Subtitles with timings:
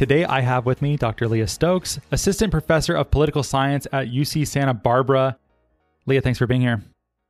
[0.00, 1.28] Today I have with me Dr.
[1.28, 5.36] Leah Stokes, Assistant Professor of Political Science at UC Santa Barbara.
[6.06, 6.82] Leah, thanks for being here.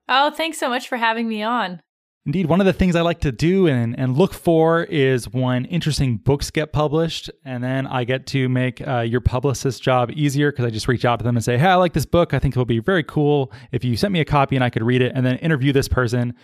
[0.08, 1.80] Oh, thanks so much for having me on.
[2.27, 5.64] Indeed, one of the things I like to do and, and look for is when
[5.64, 10.52] interesting books get published, and then I get to make uh, your publicist job easier
[10.52, 12.32] because I just reach out to them and say, "Hey, I like this book.
[12.34, 14.70] I think it will be very cool if you sent me a copy and I
[14.70, 16.34] could read it, and then interview this person."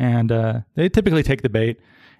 [0.00, 1.78] And uh, they typically take the bait,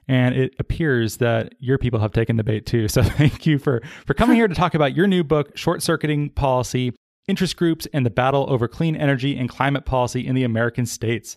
[0.08, 2.88] and it appears that your people have taken the bait too.
[2.88, 6.30] So thank you for for coming here to talk about your new book, "Short Circuiting
[6.30, 6.92] Policy."
[7.28, 11.36] Interest groups and the battle over clean energy and climate policy in the American states.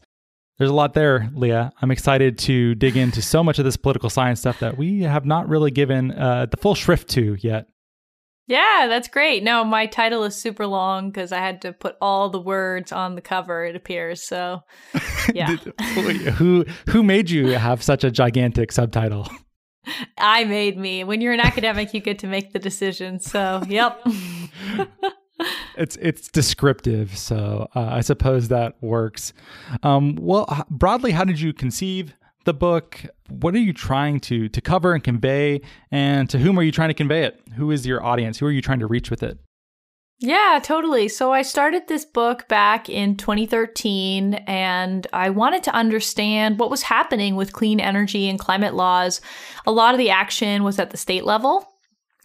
[0.60, 1.72] There's a lot there, Leah.
[1.82, 5.26] I'm excited to dig into so much of this political science stuff that we have
[5.26, 7.70] not really given uh, the full shrift to yet.
[8.50, 9.44] Yeah, that's great.
[9.44, 13.14] No, my title is super long because I had to put all the words on
[13.14, 13.64] the cover.
[13.64, 14.64] It appears so.
[15.36, 15.58] Yeah.
[15.58, 19.30] who who made you have such a gigantic subtitle?
[20.18, 21.04] I made me.
[21.04, 23.20] When you're an academic, you get to make the decision.
[23.20, 24.02] So, yep.
[25.78, 29.34] it's it's descriptive, so uh, I suppose that works.
[29.84, 32.16] Um, well, broadly, how did you conceive
[32.50, 33.06] the book?
[33.30, 35.62] What are you trying to to cover and convey,
[35.92, 37.40] and to whom are you trying to convey it?
[37.56, 38.40] Who is your audience?
[38.40, 39.38] Who are you trying to reach with it?
[40.22, 41.08] Yeah, totally.
[41.08, 46.82] So I started this book back in 2013 and I wanted to understand what was
[46.82, 49.22] happening with clean energy and climate laws.
[49.66, 51.66] A lot of the action was at the state level.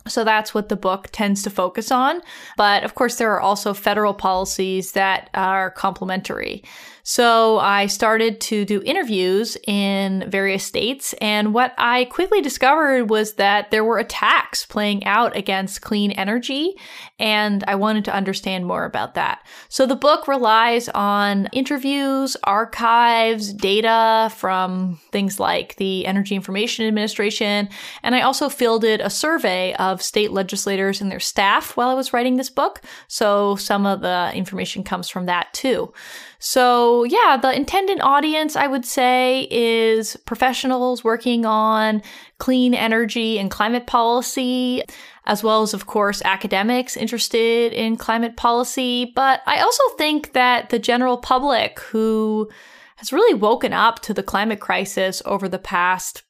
[0.09, 2.21] So that's what the book tends to focus on.
[2.56, 6.65] But of course, there are also federal policies that are complementary.
[7.07, 11.15] So I started to do interviews in various states.
[11.21, 16.77] And what I quickly discovered was that there were attacks playing out against clean energy.
[17.21, 19.47] And I wanted to understand more about that.
[19.69, 27.69] So the book relies on interviews, archives, data from things like the Energy Information Administration.
[28.03, 32.13] And I also fielded a survey of state legislators and their staff while I was
[32.13, 32.81] writing this book.
[33.07, 35.93] So some of the information comes from that too.
[36.41, 42.03] So, yeah, the intended audience, I would say, is professionals working on
[42.39, 44.83] clean energy and climate policy,
[45.27, 49.12] as well as, of course, academics interested in climate policy.
[49.17, 52.51] But I also think that the general public who
[52.97, 56.23] has really woken up to the climate crisis over the past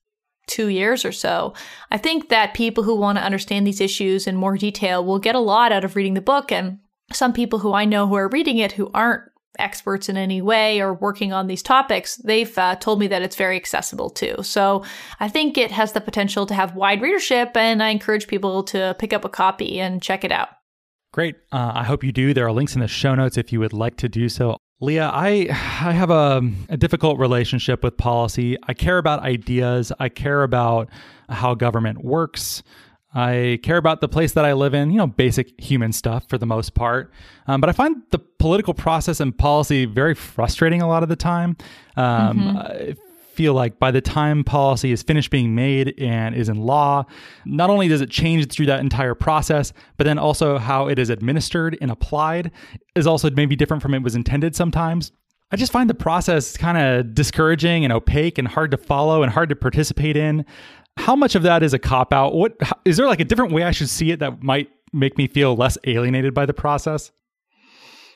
[0.47, 1.55] two years or so.
[1.91, 5.35] I think that people who want to understand these issues in more detail will get
[5.35, 6.53] a lot out of reading the book.
[6.53, 6.79] And
[7.13, 9.23] some people who I know who are reading it who aren't
[9.59, 13.37] experts in any way or working on these topics, they've uh, told me that it's
[13.37, 14.37] very accessible too.
[14.43, 14.85] So
[15.21, 18.97] I think it has the potential to have wide readership, and I encourage people to
[18.99, 20.49] pick up a copy and check it out.
[21.13, 21.37] Great.
[21.53, 22.35] Uh, I hope you do.
[22.35, 24.57] There are links in the show notes if you would like to do so.
[24.81, 28.57] Leah, I I have a, a difficult relationship with policy.
[28.65, 29.93] I care about ideas.
[30.01, 30.91] I care about
[31.29, 32.63] how government works.
[33.15, 36.37] I care about the place that I live in, you know, basic human stuff for
[36.37, 37.13] the most part.
[37.47, 41.17] Um, but I find the political process and policy very frustrating a lot of the
[41.17, 41.57] time.
[41.97, 42.57] Um, mm-hmm.
[42.57, 42.95] I
[43.35, 47.05] feel like by the time policy is finished being made and is in law,
[47.45, 51.11] not only does it change through that entire process, but then also how it is
[51.11, 52.51] administered and applied
[52.95, 55.13] is also maybe different from it was intended sometimes.
[55.51, 59.33] I just find the process kind of discouraging and opaque and hard to follow and
[59.33, 60.45] hard to participate in
[60.97, 62.35] how much of that is a cop out?
[62.35, 65.27] What is there like a different way I should see it that might make me
[65.27, 67.11] feel less alienated by the process?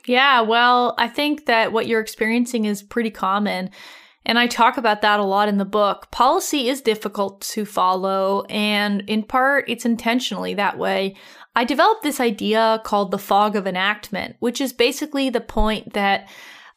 [0.06, 3.70] Yeah, well, I think that what you're experiencing is pretty common.
[4.24, 6.10] And I talk about that a lot in the book.
[6.10, 11.16] Policy is difficult to follow, and in part, it's intentionally that way.
[11.56, 16.28] I developed this idea called the fog of enactment, which is basically the point that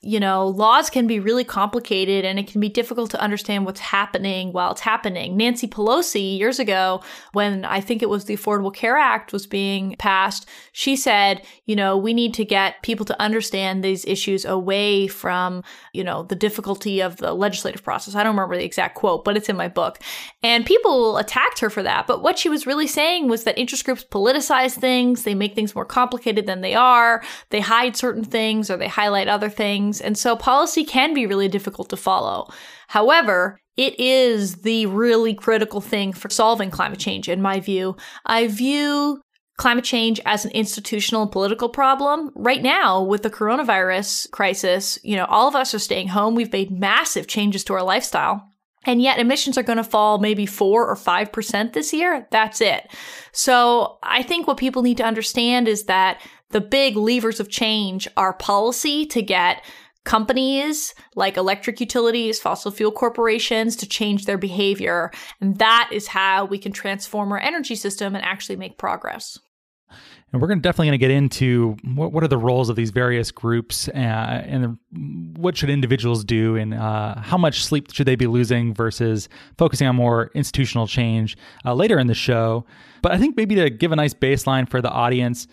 [0.03, 3.79] you know, laws can be really complicated and it can be difficult to understand what's
[3.79, 5.37] happening while it's happening.
[5.37, 7.03] Nancy Pelosi, years ago,
[7.33, 11.75] when I think it was the Affordable Care Act was being passed, she said, you
[11.75, 15.63] know, we need to get people to understand these issues away from,
[15.93, 18.15] you know, the difficulty of the legislative process.
[18.15, 19.99] I don't remember the exact quote, but it's in my book.
[20.41, 22.07] And people attacked her for that.
[22.07, 25.75] But what she was really saying was that interest groups politicize things, they make things
[25.75, 27.21] more complicated than they are,
[27.51, 30.05] they hide certain things or they highlight other things things.
[30.05, 32.47] And so policy can be really difficult to follow.
[32.87, 37.95] However, it is the really critical thing for solving climate change, in my view.
[38.25, 39.21] I view
[39.57, 42.31] climate change as an institutional and political problem.
[42.35, 46.35] Right now, with the coronavirus crisis, you know, all of us are staying home.
[46.35, 48.47] We've made massive changes to our lifestyle.
[48.83, 52.27] And yet emissions are going to fall maybe four or 5% this year.
[52.31, 52.91] That's it.
[53.31, 56.19] So I think what people need to understand is that
[56.51, 59.63] the big levers of change are policy to get
[60.03, 65.11] companies like electric utilities, fossil fuel corporations to change their behavior.
[65.39, 69.37] And that is how we can transform our energy system and actually make progress.
[70.33, 72.77] And we're going to definitely going to get into what, what are the roles of
[72.77, 74.77] these various groups uh, and
[75.35, 79.27] what should individuals do and uh, how much sleep should they be losing versus
[79.57, 82.65] focusing on more institutional change uh, later in the show.
[83.01, 85.47] But I think maybe to give a nice baseline for the audience,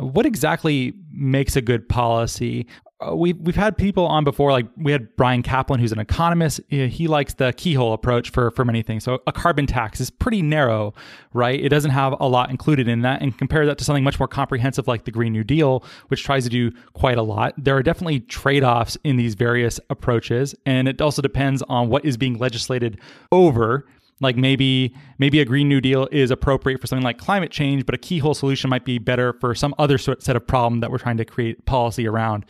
[0.00, 2.66] what exactly makes a good policy?
[3.00, 6.60] Uh, we've we've had people on before, like we had Bryan Caplan, who's an economist.
[6.68, 9.04] He likes the keyhole approach for for many things.
[9.04, 10.92] So a carbon tax is pretty narrow,
[11.32, 11.58] right?
[11.58, 14.28] It doesn't have a lot included in that, and compare that to something much more
[14.28, 17.54] comprehensive like the Green New Deal, which tries to do quite a lot.
[17.56, 22.04] There are definitely trade offs in these various approaches, and it also depends on what
[22.04, 23.00] is being legislated
[23.32, 23.86] over
[24.20, 27.94] like maybe maybe a green new deal is appropriate for something like climate change but
[27.94, 31.16] a keyhole solution might be better for some other set of problem that we're trying
[31.16, 32.44] to create policy around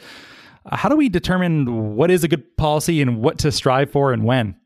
[0.67, 4.13] uh, how do we determine what is a good policy and what to strive for
[4.13, 4.57] and when?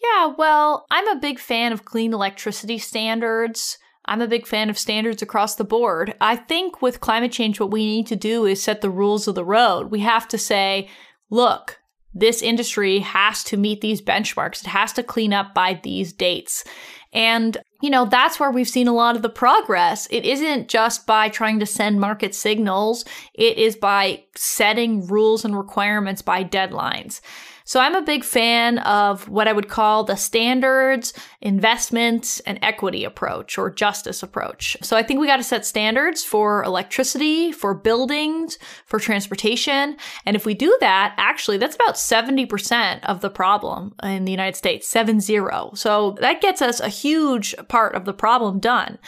[0.00, 3.78] Yeah, well, I'm a big fan of clean electricity standards.
[4.04, 6.14] I'm a big fan of standards across the board.
[6.20, 9.34] I think with climate change, what we need to do is set the rules of
[9.34, 9.90] the road.
[9.90, 10.88] We have to say,
[11.30, 11.80] look,
[12.14, 14.62] this industry has to meet these benchmarks.
[14.62, 16.64] It has to clean up by these dates.
[17.12, 20.06] And, you know, that's where we've seen a lot of the progress.
[20.10, 23.04] It isn't just by trying to send market signals.
[23.34, 27.20] It is by setting rules and requirements by deadlines.
[27.68, 31.12] So I'm a big fan of what I would call the standards,
[31.42, 34.74] investments, and equity approach or justice approach.
[34.80, 39.98] So I think we got to set standards for electricity, for buildings, for transportation.
[40.24, 44.56] And if we do that, actually, that's about 70% of the problem in the United
[44.56, 45.72] States, seven zero.
[45.74, 48.98] So that gets us a huge part of the problem done.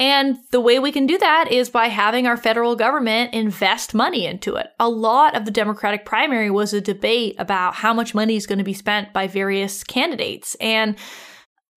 [0.00, 4.24] And the way we can do that is by having our federal government invest money
[4.24, 4.68] into it.
[4.80, 8.58] A lot of the Democratic primary was a debate about how much money is going
[8.58, 10.56] to be spent by various candidates.
[10.60, 10.96] And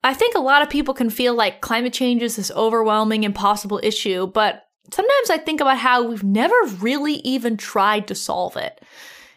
[0.04, 3.80] I think a lot of people can feel like climate change is this overwhelming, impossible
[3.84, 8.81] issue, but sometimes I think about how we've never really even tried to solve it.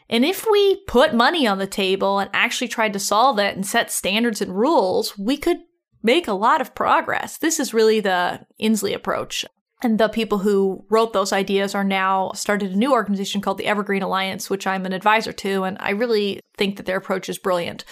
[0.09, 3.67] And if we put money on the table and actually tried to solve it and
[3.67, 5.59] set standards and rules, we could
[6.03, 7.39] make a lot of progress.
[7.39, 9.45] This is really the Inslee approach.
[9.83, 13.67] And the people who wrote those ideas are now started a new organization called the
[13.67, 17.37] Evergreen Alliance, which I'm an advisor to, and I really think that their approach is
[17.37, 17.85] brilliant.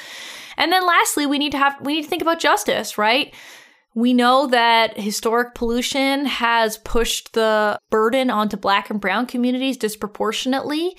[0.56, 3.34] And then lastly, we need to have we need to think about justice, right?
[3.94, 10.96] We know that historic pollution has pushed the burden onto black and brown communities disproportionately.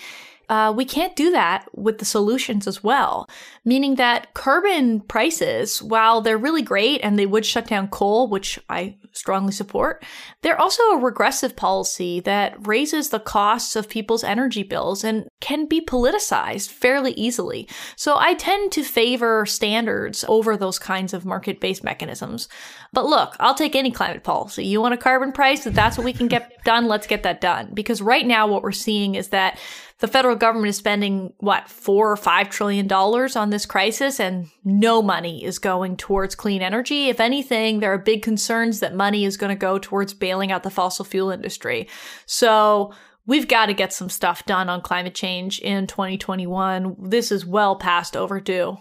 [0.49, 3.27] Uh, we can't do that with the solutions as well,
[3.63, 8.59] meaning that carbon prices, while they're really great and they would shut down coal, which
[8.69, 10.03] I strongly support,
[10.41, 15.67] they're also a regressive policy that raises the costs of people's energy bills and can
[15.67, 17.67] be politicized fairly easily.
[17.95, 22.47] So I tend to favor standards over those kinds of market based mechanisms.
[22.93, 24.65] But look, I'll take any climate policy.
[24.65, 25.65] You want a carbon price?
[25.65, 27.71] If that's what we can get done, let's get that done.
[27.73, 29.59] Because right now, what we're seeing is that
[29.99, 34.47] the federal government is spending what four or five trillion dollars on this crisis and
[34.63, 37.07] no money is going towards clean energy.
[37.07, 40.63] If anything there are big concerns that money is going to go towards bailing out
[40.63, 41.87] the fossil fuel industry.
[42.25, 42.93] So
[43.25, 47.75] we've got to get some stuff done on climate change in 2021 this is well
[47.75, 48.77] past overdue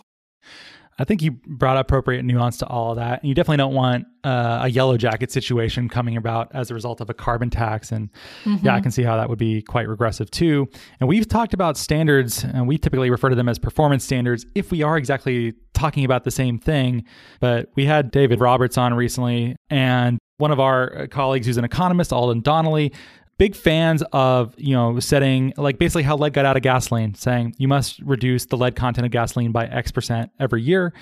[0.99, 3.21] I think you brought appropriate nuance to all of that.
[3.23, 7.01] And you definitely don't want uh, a yellow jacket situation coming about as a result
[7.01, 7.91] of a carbon tax.
[7.91, 8.11] And
[8.45, 8.65] mm-hmm.
[8.65, 10.69] yeah, I can see how that would be quite regressive too.
[11.01, 14.71] And we've talked about standards, and we typically refer to them as performance standards if
[14.71, 17.05] we are exactly talking about the same thing.
[17.41, 22.11] But we had David Roberts on recently, and one of our colleagues who's an economist,
[22.11, 22.93] Aldyen Donnelly,
[23.39, 27.55] big fans of you know setting like basically how lead got out of gasoline saying
[27.59, 30.93] you must reduce the lead content of gasoline by x percent every year.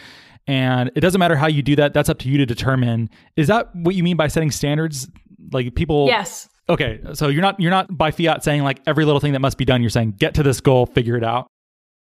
[0.46, 3.10] And it doesn't matter how you do that that's up to you to determine.
[3.36, 5.08] Is that what you mean by setting standards?
[5.52, 6.48] Like people yes.
[6.68, 9.58] Okay so you're not you're not by fiat saying like every little thing that must
[9.58, 11.48] be done you're saying get to this goal figure it out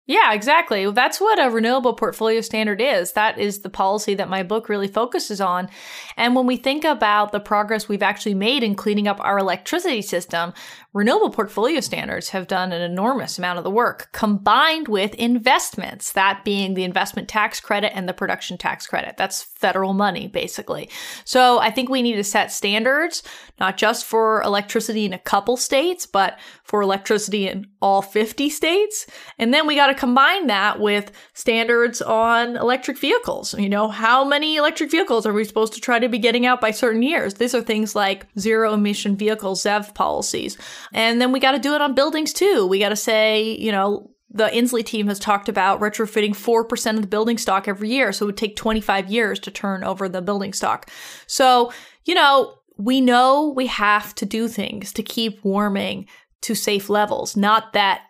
[0.06, 0.90] yeah, exactly.
[0.90, 3.12] That's what a renewable portfolio standard is.
[3.12, 5.68] That is the policy that my book really focuses on.
[6.16, 10.02] And when we think about the progress we've actually made in cleaning up our electricity
[10.02, 10.54] system,
[10.92, 16.44] renewable portfolio standards have done an enormous amount of the work combined with investments, that
[16.44, 19.16] being the investment tax credit and the production tax credit.
[19.16, 20.90] That's federal money, basically.
[21.24, 23.22] So I think we need to set standards,
[23.60, 29.06] not just for electricity in a couple states, but for electricity in all 50 states.
[29.38, 33.54] And then we got to combine that with standards on electric vehicles.
[33.58, 36.60] You know, how many electric vehicles are we supposed to try to be getting out
[36.60, 37.34] by certain years?
[37.34, 40.56] These are things like zero emission vehicle ZEV policies.
[40.92, 42.66] And then we got to do it on buildings too.
[42.66, 47.02] We got to say, you know, the Inslee team has talked about retrofitting 4% of
[47.02, 48.12] the building stock every year.
[48.12, 50.90] So it would take 25 years to turn over the building stock.
[51.26, 51.72] So,
[52.04, 56.06] you know, we know we have to do things to keep warming
[56.42, 57.36] to safe levels.
[57.36, 58.02] Not that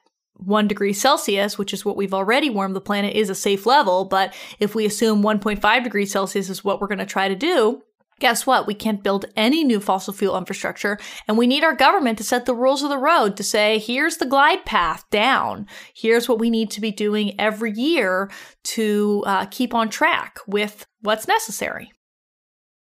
[0.45, 4.05] one degree Celsius, which is what we've already warmed the planet, is a safe level.
[4.05, 7.83] But if we assume 1.5 degrees Celsius is what we're going to try to do,
[8.23, 8.69] guess what?
[8.69, 10.97] We can't build any new fossil fuel infrastructure.
[11.27, 14.19] And we need our government to set the rules of the road to say, here's
[14.19, 15.67] the glide path down.
[15.95, 18.31] Here's what we need to be doing every year
[18.65, 21.91] to uh, keep on track with what's necessary.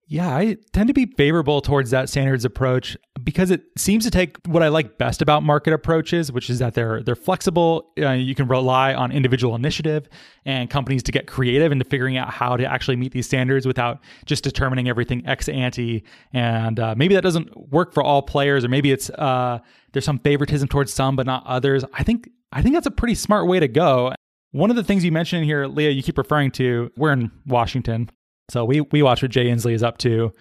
[0.06, 4.36] Yeah, I tend to be favorable towards that standards approach because it seems to take
[4.46, 7.92] what I like best about market approaches, which is that they're they're flexible.
[7.98, 10.08] Uh, you can rely on individual initiative
[10.44, 14.00] and companies to get creative into figuring out how to actually meet these standards without
[14.26, 16.04] just determining everything ex ante.
[16.32, 19.58] And uh, maybe that doesn't work for all players, or maybe it's uh,
[19.92, 21.84] there's some favoritism towards some but not others.
[21.92, 24.12] I think I think that's a pretty smart way to go.
[24.52, 28.10] One of the things you mentioned here, Leah, you keep referring to, we're in Washington.
[28.50, 30.32] So we we watch what Jay Inslee is up to.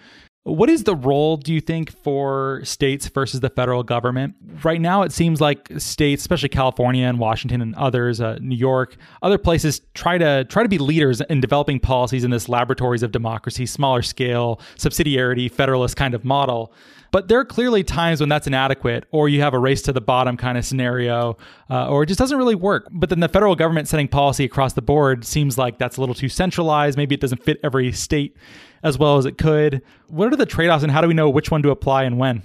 [0.44, 4.36] What is the role, do you think, for states versus the federal government?
[4.64, 8.96] Right now, it seems like states, especially California and Washington and others, uh, New York,
[9.20, 13.12] other places, try to try to be leaders in developing policies in this laboratories of
[13.12, 16.72] democracy, smaller scale, subsidiarity, federalist kind of model.
[17.10, 20.00] But there are clearly times when that's inadequate, or you have a race to the
[20.00, 21.36] bottom kind of scenario,
[21.68, 22.88] uh, or it just doesn't really work.
[22.90, 26.14] But then the federal government setting policy across the board seems like that's a little
[26.14, 26.96] too centralized.
[26.96, 28.38] Maybe it doesn't fit every state
[28.82, 29.82] as well as it could.
[30.08, 32.18] What are the trade offs, and how do we know which one to apply and
[32.18, 32.42] when?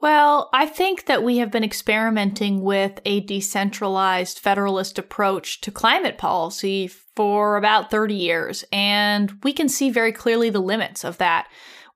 [0.00, 6.16] Well, I think that we have been experimenting with a decentralized federalist approach to climate
[6.16, 11.48] policy for about 30 years, and we can see very clearly the limits of that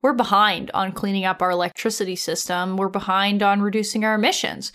[0.05, 2.77] we're behind on cleaning up our electricity system.
[2.77, 4.71] We're behind on reducing our emissions.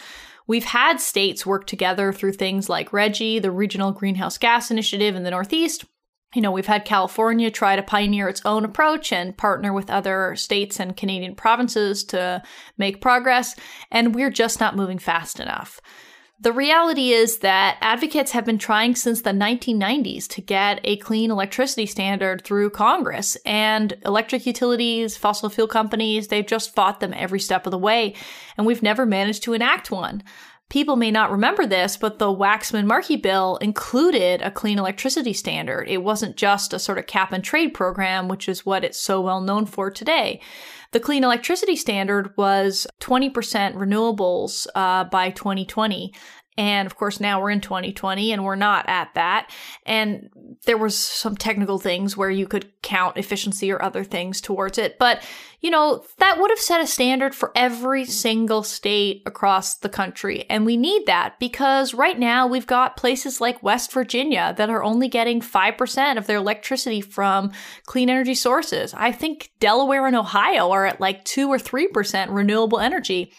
[0.48, 5.22] We've had states work together through things like RGGI, the Regional Greenhouse Gas Initiative in
[5.22, 5.84] the Northeast.
[6.34, 10.36] You know, we've had California try to pioneer its own approach and partner with other
[10.36, 12.42] states and Canadian provinces to
[12.78, 13.56] make progress,
[13.90, 15.80] and we're just not moving fast enough.
[16.42, 21.30] The reality is that advocates have been trying since the 1990s to get a clean
[21.30, 23.36] electricity standard through Congress.
[23.44, 28.14] And electric utilities, fossil fuel companies, they've just fought them every step of the way.
[28.56, 30.22] And we've never managed to enact one.
[30.70, 35.88] People may not remember this, but the Waxman Markey bill included a clean electricity standard.
[35.88, 39.20] It wasn't just a sort of cap and trade program, which is what it's so
[39.20, 40.40] well known for today.
[40.92, 43.32] The clean electricity standard was 20%
[43.74, 46.14] renewables uh, by 2020.
[46.56, 49.50] And of course, now we're in 2020 and we're not at that.
[49.86, 50.28] And
[50.66, 54.98] there was some technical things where you could count efficiency or other things towards it.
[54.98, 55.22] But,
[55.60, 60.44] you know, that would have set a standard for every single state across the country.
[60.50, 64.82] And we need that because right now we've got places like West Virginia that are
[64.82, 67.52] only getting 5% of their electricity from
[67.86, 68.92] clean energy sources.
[68.92, 73.32] I think Delaware and Ohio are at like 2 or 3% renewable energy.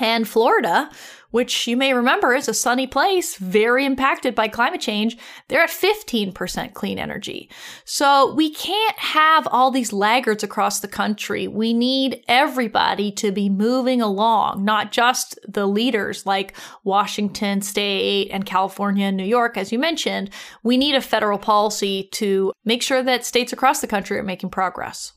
[0.00, 0.90] And Florida,
[1.30, 5.16] which you may remember is a sunny place, very impacted by climate change,
[5.48, 7.50] they're at 15% clean energy.
[7.84, 11.46] So we can't have all these laggards across the country.
[11.46, 18.46] We need everybody to be moving along, not just the leaders like Washington State and
[18.46, 20.30] California and New York, as you mentioned.
[20.62, 24.50] We need a federal policy to make sure that states across the country are making
[24.50, 25.12] progress.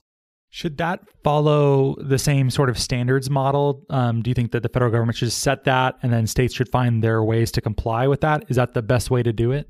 [0.53, 3.85] Should that follow the same sort of standards model?
[3.89, 6.67] Um, do you think that the federal government should set that and then states should
[6.67, 8.43] find their ways to comply with that?
[8.49, 9.69] Is that the best way to do it?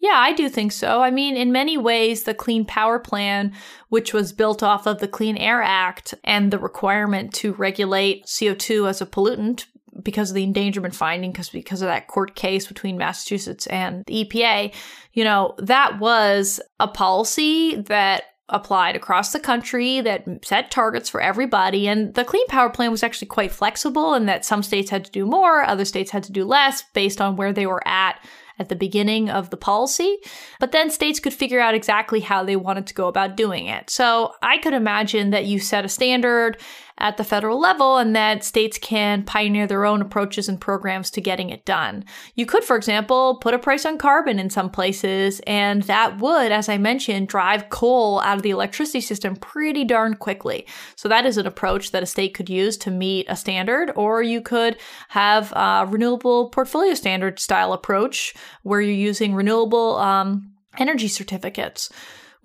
[0.00, 1.02] Yeah, I do think so.
[1.02, 3.52] I mean, in many ways, the Clean Power Plan,
[3.90, 8.88] which was built off of the Clean Air Act and the requirement to regulate CO2
[8.88, 9.66] as a pollutant
[10.02, 14.24] because of the endangerment finding, because because of that court case between Massachusetts and the
[14.24, 14.74] EPA,
[15.12, 21.20] you know, that was a policy that applied across the country that set targets for
[21.20, 21.86] everybody.
[21.86, 25.10] And the Clean Power Plan was actually quite flexible in that some states had to
[25.10, 28.20] do more, other states had to do less based on where they were at
[28.58, 30.18] at the beginning of the policy,
[30.58, 33.88] but then states could figure out exactly how they wanted to go about doing it.
[33.88, 36.58] So I could imagine that you set a standard
[36.98, 41.20] at the federal level and that states can pioneer their own approaches and programs to
[41.20, 42.04] getting it done.
[42.34, 46.52] You could, for example, put a price on carbon in some places, and that would,
[46.52, 50.66] as I mentioned, drive coal out of the electricity system pretty darn quickly.
[50.96, 54.22] So that is an approach that a state could use to meet a standard, or
[54.22, 54.76] you could
[55.08, 61.90] have a renewable portfolio standard style approach where you're using renewable um, energy certificates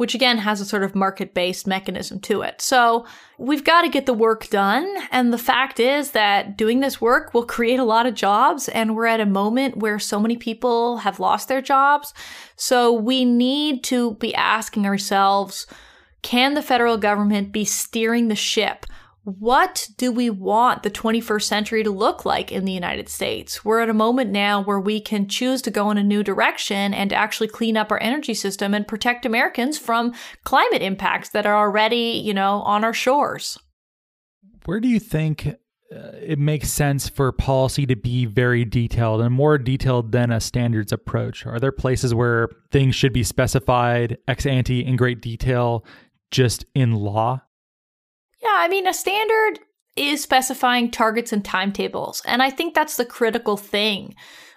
[0.04, 2.60] which again has a sort of market based mechanism to it.
[2.60, 3.06] So
[3.38, 4.86] we've got to get the work done.
[5.12, 8.68] And the fact is that doing this work will create a lot of jobs.
[8.68, 12.14] And we're at a moment where so many people have lost their jobs.
[12.58, 15.68] So we need to be asking ourselves,
[16.22, 18.86] can the federal government be steering the ship
[19.24, 23.64] what do we want the 21st century to look like in the United States?
[23.64, 26.94] We're at a moment now where we can choose to go in a new direction
[26.94, 30.14] and actually clean up our energy system and protect Americans from
[30.44, 33.58] climate impacts that are already, you know, on our shores.
[34.66, 39.34] Where do you think uh, it makes sense for policy to be very detailed and
[39.34, 41.46] more detailed than a standards approach?
[41.46, 45.86] Are there places where things should be specified ex ante in great detail
[46.30, 47.42] just in law?
[48.44, 49.60] Yeah, I mean, a standard
[49.96, 52.22] is specifying targets and timetables.
[52.26, 54.16] And I think that's the critical thing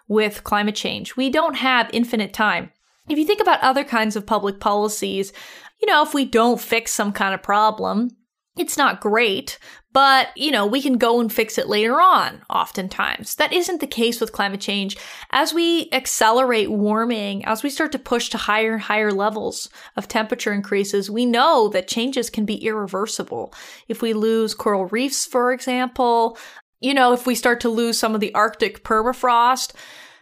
[0.08, 1.16] with climate change.
[1.16, 2.70] We don't have infinite time.
[3.08, 5.32] If you think about other kinds of public policies,
[5.80, 8.10] you know, if we don't fix some kind of problem,
[8.56, 9.58] it's not great,
[9.96, 13.36] but you know, we can go and fix it later on, oftentimes.
[13.36, 14.94] That isn't the case with climate change.
[15.30, 20.06] As we accelerate warming, as we start to push to higher and higher levels of
[20.06, 23.54] temperature increases, we know that changes can be irreversible.
[23.88, 26.36] If we lose coral reefs, for example,
[26.78, 29.72] you know, if we start to lose some of the Arctic permafrost,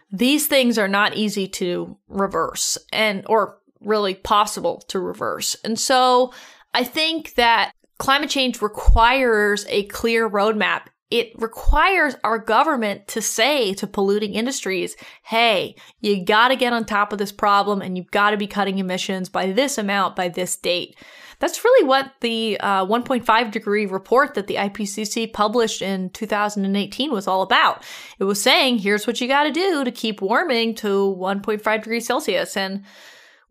[0.09, 5.57] these things are not easy to reverse and, or really possible to reverse.
[5.65, 6.31] And so
[6.73, 10.87] I think that climate change requires a clear roadmap.
[11.11, 17.13] It requires our government to say to polluting industries, hey, you gotta get on top
[17.13, 20.97] of this problem and you've gotta be cutting emissions by this amount by this date.
[21.39, 27.27] That's really what the uh, 1.5 degree report that the IPCC published in 2018 was
[27.27, 27.83] all about.
[28.19, 32.57] It was saying, here's what you gotta do to keep warming to 1.5 degrees Celsius.
[32.57, 32.83] And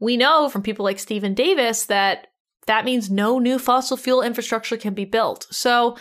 [0.01, 2.29] we know from people like Steven Davis that
[2.67, 5.47] that means no new fossil fuel infrastructure can be built.
[5.51, 5.97] So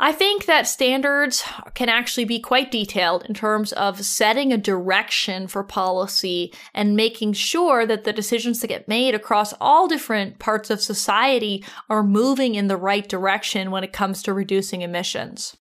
[0.00, 1.42] I think that standards
[1.74, 7.32] can actually be quite detailed in terms of setting a direction for policy and making
[7.32, 12.54] sure that the decisions that get made across all different parts of society are moving
[12.54, 15.56] in the right direction when it comes to reducing emissions.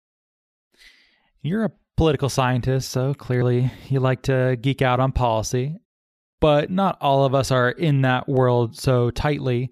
[1.42, 5.78] You're a political scientist, so clearly you like to geek out on policy,
[6.40, 9.72] but not all of us are in that world so tightly.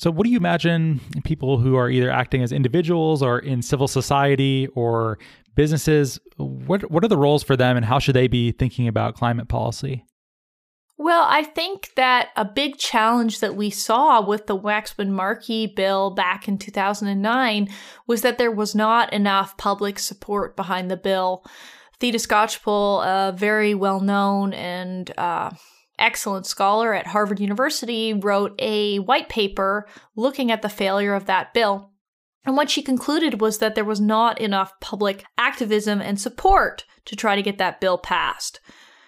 [0.00, 3.86] So, what do you imagine people who are either acting as individuals or in civil
[3.86, 5.18] society or
[5.56, 6.18] businesses?
[6.38, 9.48] What what are the roles for them, and how should they be thinking about climate
[9.48, 10.06] policy?
[10.96, 16.12] Well, I think that a big challenge that we saw with the Waxman Markey bill
[16.12, 17.68] back in 2009
[18.06, 21.44] was that there was not enough public support behind the bill.
[21.98, 25.50] Theda Skocpol, a very well known and uh,
[26.00, 29.86] excellent scholar at Harvard University, wrote a white paper
[30.16, 31.90] looking at the failure of that bill.
[32.44, 37.14] And what she concluded was that there was not enough public activism and support to
[37.14, 38.60] try to get that bill passed.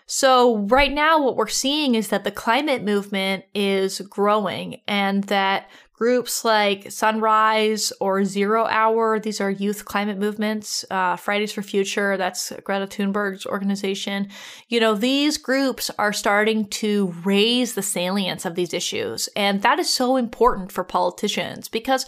[0.06, 5.70] So, right now, what we're seeing is that the climate movement is growing and that
[5.92, 12.16] groups like Sunrise or Zero Hour, these are youth climate movements, uh, Fridays for Future,
[12.16, 14.28] that's Greta Thunberg's organization.
[14.68, 19.28] You know, these groups are starting to raise the salience of these issues.
[19.36, 22.06] And that is so important for politicians because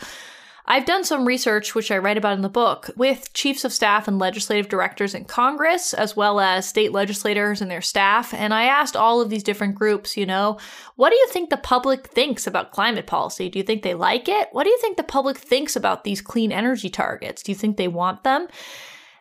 [0.66, 4.08] I've done some research, which I write about in the book, with chiefs of staff
[4.08, 8.32] and legislative directors in Congress, as well as state legislators and their staff.
[8.32, 10.58] And I asked all of these different groups, you know,
[10.96, 13.50] what do you think the public thinks about climate policy?
[13.50, 14.48] Do you think they like it?
[14.52, 17.42] What do you think the public thinks about these clean energy targets?
[17.42, 18.48] Do you think they want them?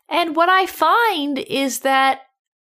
[0.07, 2.21] And what I find is that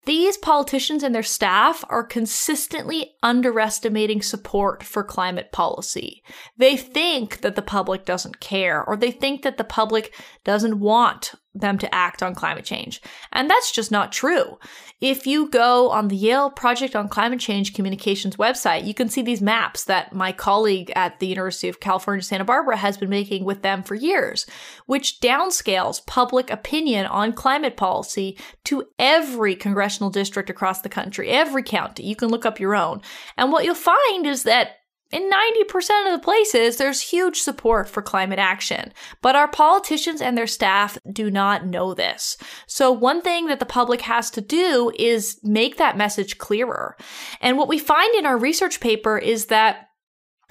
[0.07, 6.23] these politicians and their staff are consistently underestimating support for climate policy.
[6.57, 10.15] They think that the public doesn't care, or they think that the public
[10.45, 13.01] doesn't want them to act on climate change.
[13.33, 14.59] And that's just not true.
[15.01, 19.23] If you go on the Yale Project on Climate Change Communications website, you can see
[19.23, 23.45] these maps that my colleague at the University of California, Santa Barbara has been making
[23.45, 24.47] with them for years,
[24.87, 31.63] which downscales public opinion on climate policy to every congressional district across the country, every
[31.63, 32.05] county.
[32.05, 33.03] You can look up your own.
[33.37, 34.77] And what you'll find is that
[35.15, 40.37] in 90% of the places, there's huge support for climate action, but our politicians and
[40.37, 42.37] their staff do not know this.
[42.67, 46.97] So one thing that the public has to do is make that message clearer.
[47.41, 49.87] And what we find in our research paper is that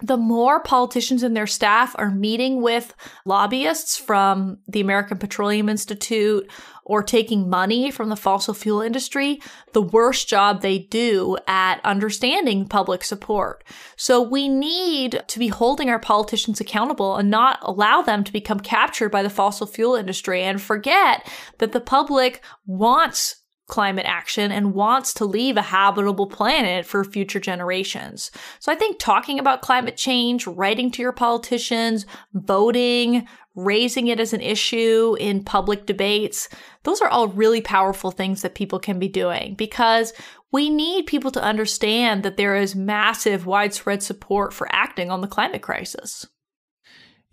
[0.02, 2.95] the more politicians and their staff are meeting with
[3.26, 6.49] lobbyists from the American Petroleum Institute
[6.85, 9.41] or taking money from the fossil fuel industry,
[9.73, 13.63] the worse job they do at understanding public support.
[13.95, 18.59] So we need to be holding our politicians accountable and not allow them to become
[18.59, 24.73] captured by the fossil fuel industry and forget that the public wants climate action and
[24.73, 28.30] wants to leave a habitable planet for future generations.
[28.60, 34.34] So I think talking about climate change, writing to your politicians, voting, raising it as
[34.34, 36.49] an issue in public debates,
[36.84, 40.13] those are all really powerful things that people can be doing because
[40.52, 45.28] we need people to understand that there is massive widespread support for acting on the
[45.28, 46.28] climate crisis.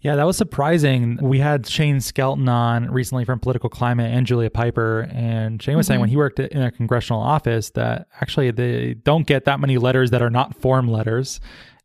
[0.00, 1.18] Yeah, that was surprising.
[1.20, 5.08] We had Shane Skelton on recently from Political Climate and Julia Pyper.
[5.12, 5.90] And Shane was mm-hmm.
[5.90, 9.76] saying when he worked in a congressional office that actually they don't get that many
[9.76, 11.40] letters that are not form letters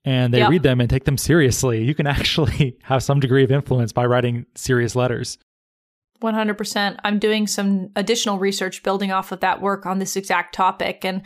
[0.06, 0.50] and they yep.
[0.50, 1.84] read them and take them seriously.
[1.84, 5.38] You can actually have some degree of influence by writing serious letters.
[6.22, 6.98] 100%.
[7.04, 11.04] I'm doing some additional research building off of that work on this exact topic.
[11.04, 11.24] And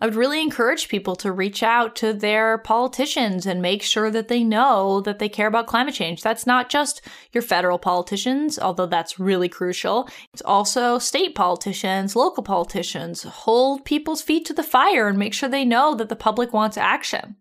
[0.00, 4.28] I would really encourage people to reach out to their politicians and make sure that
[4.28, 6.22] they know that they care about climate change.
[6.22, 10.08] That's not just your federal politicians, although that's really crucial.
[10.32, 13.24] It's also state politicians, local politicians.
[13.24, 16.76] Hold people's feet to the fire and make sure they know that the public wants
[16.76, 17.36] action.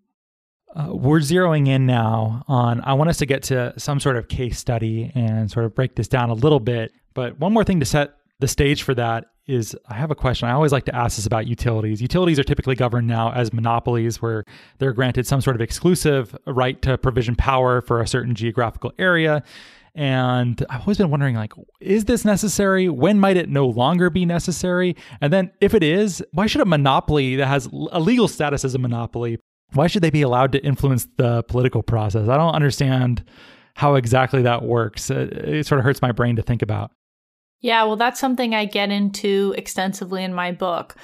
[0.75, 4.27] Uh, we're zeroing in now on, I want us to get to some sort of
[4.27, 6.91] case study and sort of break this down a little bit.
[7.13, 10.47] But one more thing to set the stage for that is I have a question.
[10.47, 12.01] I always like to ask this about utilities.
[12.01, 14.43] Utilities are typically governed now as monopolies where
[14.77, 19.43] they're granted some sort of exclusive right to provision power for a certain geographical area.
[19.95, 22.89] And I've always been wondering like is this necessary?
[22.89, 24.95] When might it no longer be necessary?
[25.21, 28.75] And then if it is, why should a monopoly that has a legal status as
[28.75, 29.39] a monopoly,
[29.73, 32.27] why should they be allowed to influence the political process?
[32.27, 33.23] I don't understand
[33.75, 35.09] how exactly that works.
[35.09, 36.91] It, it sort of hurts my brain to think about.
[37.59, 40.95] Yeah, well, that's something I get into extensively in my book.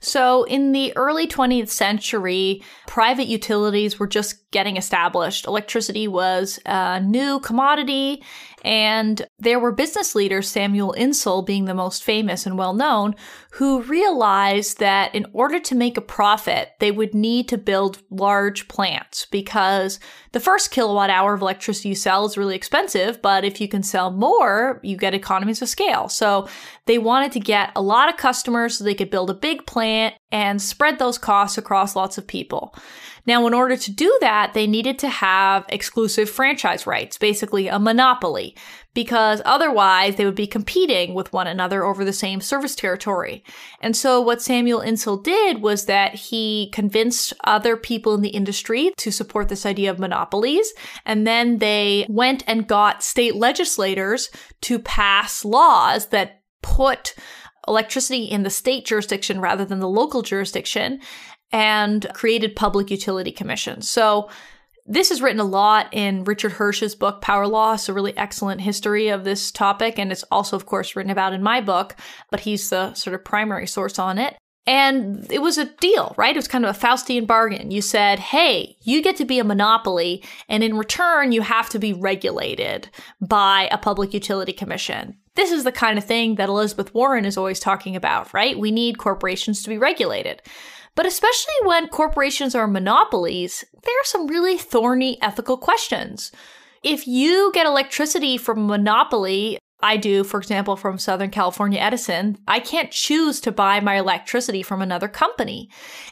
[0.00, 5.46] So, in the early 20th century, private utilities were just getting established.
[5.46, 8.22] Electricity was a new commodity,
[8.64, 13.16] and there were business leaders, Samuel Insull being the most famous and well known,
[13.52, 18.68] who realized that in order to make a profit, they would need to build large
[18.68, 19.98] plants because
[20.30, 23.82] the first kilowatt hour of electricity you sell is really expensive, but if you can
[23.82, 26.08] sell more, you get economies of scale.
[26.08, 26.48] So
[26.86, 30.14] they wanted to get a lot of customers so they could build a big plant
[30.30, 32.74] and spread those costs across lots of people.
[33.26, 37.78] Now, in order to do that, they needed to have exclusive franchise rights, basically a
[37.78, 38.56] monopoly,
[38.94, 43.44] because otherwise they would be competing with one another over the same service territory.
[43.80, 48.92] And so what Samuel Insull did was that he convinced other people in the industry
[48.98, 50.72] to support this idea of monopolies.
[51.06, 54.30] And then they went and got state legislators
[54.62, 57.14] to pass laws that put
[57.68, 61.00] electricity in the state jurisdiction rather than the local jurisdiction
[61.52, 63.88] and created public utility commissions.
[63.88, 64.30] So
[64.86, 69.08] this is written a lot in Richard Hirsh's book, Power Loss, a really excellent history
[69.08, 69.98] of this topic.
[69.98, 71.94] And it's also, of course, written about in my book,
[72.30, 74.36] but he's the sort of primary source on it.
[74.64, 76.34] And it was a deal, right?
[76.34, 77.72] It was kind of a Faustian bargain.
[77.72, 81.80] You said, hey, you get to be a monopoly, and in return, you have to
[81.80, 82.88] be regulated
[83.20, 85.16] by a public utility commission.
[85.34, 88.56] This is the kind of thing that Elizabeth Warren is always talking about, right?
[88.56, 90.42] We need corporations to be regulated.
[90.94, 96.32] But especially when corporations are monopolies, there are some really thorny ethical questions.
[96.82, 102.38] If you get electricity from a monopoly, I do, for example, from Southern California Edison,
[102.46, 105.70] I can't choose to buy my electricity from another company.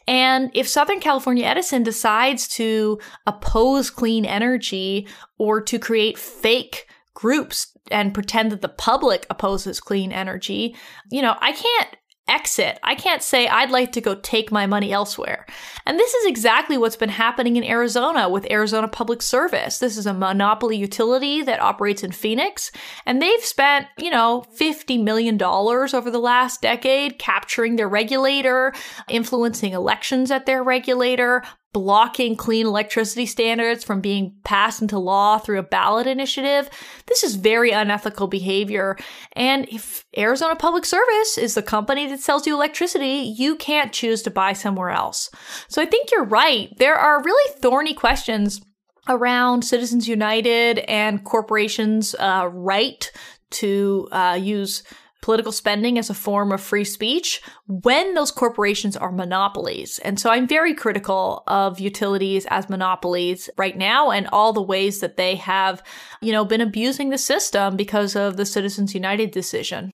[0.09, 5.07] And if Southern California Edison decides to oppose clean energy
[5.39, 10.75] or to create fake groups and pretend that the public opposes clean energy,
[11.11, 11.97] you know, I can't
[12.31, 12.79] exit.
[12.83, 15.47] I can't say I'd like to go take my money elsewhere.
[15.85, 19.79] And this is exactly what's been happening in Arizona with Arizona Public Service.
[19.79, 22.71] This is a monopoly utility that operates in Phoenix,
[23.05, 28.73] and they've spent, you know, $50 million over the last decade capturing their regulator,
[29.09, 35.59] influencing elections at their regulator, blocking clean electricity standards from being passed into law through
[35.59, 36.69] a ballot initiative.
[37.07, 38.97] This is very unethical behavior.
[39.33, 44.23] And if Arizona Public Service is the company that sells you electricity, you can't choose
[44.23, 45.31] to buy somewhere else.
[45.69, 46.69] So I think you're right.
[46.79, 48.61] There are really thorny questions
[49.09, 53.11] around Citizens United and corporations' uh, right
[53.51, 54.83] to uh, use
[55.23, 59.99] political spending as a form of free speech when those corporations are monopolies.
[60.01, 65.01] And so I'm very critical of utilities as monopolies right now and all the ways
[65.01, 65.83] that they have,
[66.21, 69.91] you know, been abusing the system because of the Citizens United decision.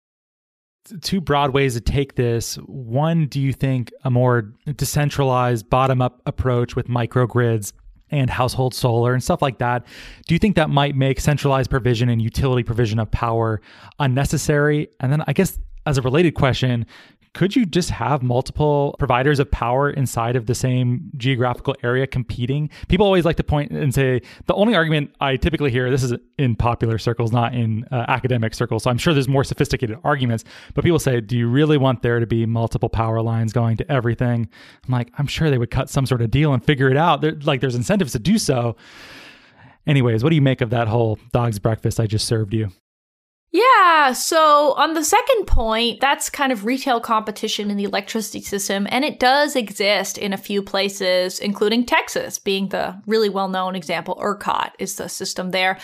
[1.00, 2.54] Two broad ways to take this.
[2.66, 7.72] One, do you think a more decentralized bottom up approach with microgrids
[8.10, 9.86] and household solar and stuff like that.
[10.26, 13.60] Do you think that might make centralized provision and utility provision of power
[13.98, 14.88] unnecessary?
[15.00, 16.86] And then I guess as a related question,
[17.36, 22.70] could you just have multiple providers of power inside of the same geographical area competing?
[22.88, 26.14] People always like to point and say the only argument I typically hear this is
[26.38, 28.84] in popular circles, not in uh, academic circles.
[28.84, 32.20] So I'm sure there's more sophisticated arguments, but people say, do you really want there
[32.20, 34.48] to be multiple power lines going to everything?
[34.86, 37.20] I'm like, I'm sure they would cut some sort of deal and figure it out.
[37.20, 38.76] They're, like there's incentives to do so.
[39.86, 42.70] Anyways, what do you make of that whole dog's breakfast I just served you?
[43.52, 48.86] Yeah, so on the second point, that's kind of retail competition in the electricity system,
[48.90, 53.74] and it does exist in a few places, including Texas being the really well known
[53.74, 54.16] example.
[54.20, 55.78] ERCOT is the system there.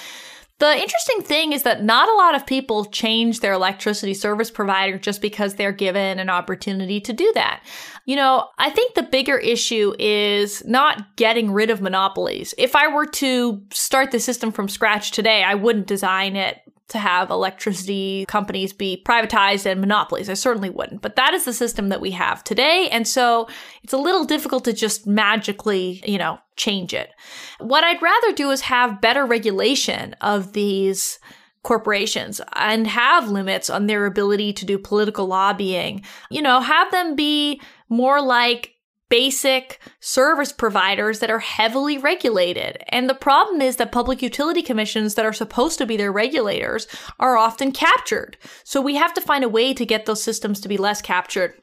[0.59, 4.99] The interesting thing is that not a lot of people change their electricity service provider
[4.99, 7.65] just because they're given an opportunity to do that.
[8.07, 12.55] You know, I think the bigger issue is not getting rid of monopolies.
[12.59, 16.59] If I were to start the system from scratch today, I wouldn't design it
[16.93, 20.29] to have electricity companies be privatized and monopolies.
[20.31, 21.03] I certainly wouldn't.
[21.03, 22.89] But that is the system that we have today.
[22.91, 23.49] And so
[23.83, 27.11] it's a little difficult to just magically, you know, change it.
[27.59, 31.19] What I'd rather do is have better regulation of these
[31.63, 36.03] corporations and have limits on their ability to do political lobbying.
[36.31, 38.72] You know, have them be more like
[39.13, 42.83] basic service providers that are heavily regulated.
[42.89, 46.87] And the problem is that public utility commissions that are supposed to be their regulators
[47.21, 48.39] are often captured.
[48.65, 51.61] So we have to find a way to get those systems to be less captured.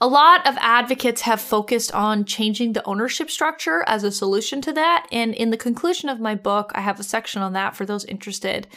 [0.00, 4.72] A lot of advocates have focused on changing the ownership structure as a solution to
[4.74, 5.08] that.
[5.10, 8.04] And in the conclusion of my book, I have a section on that for those
[8.04, 8.68] interested.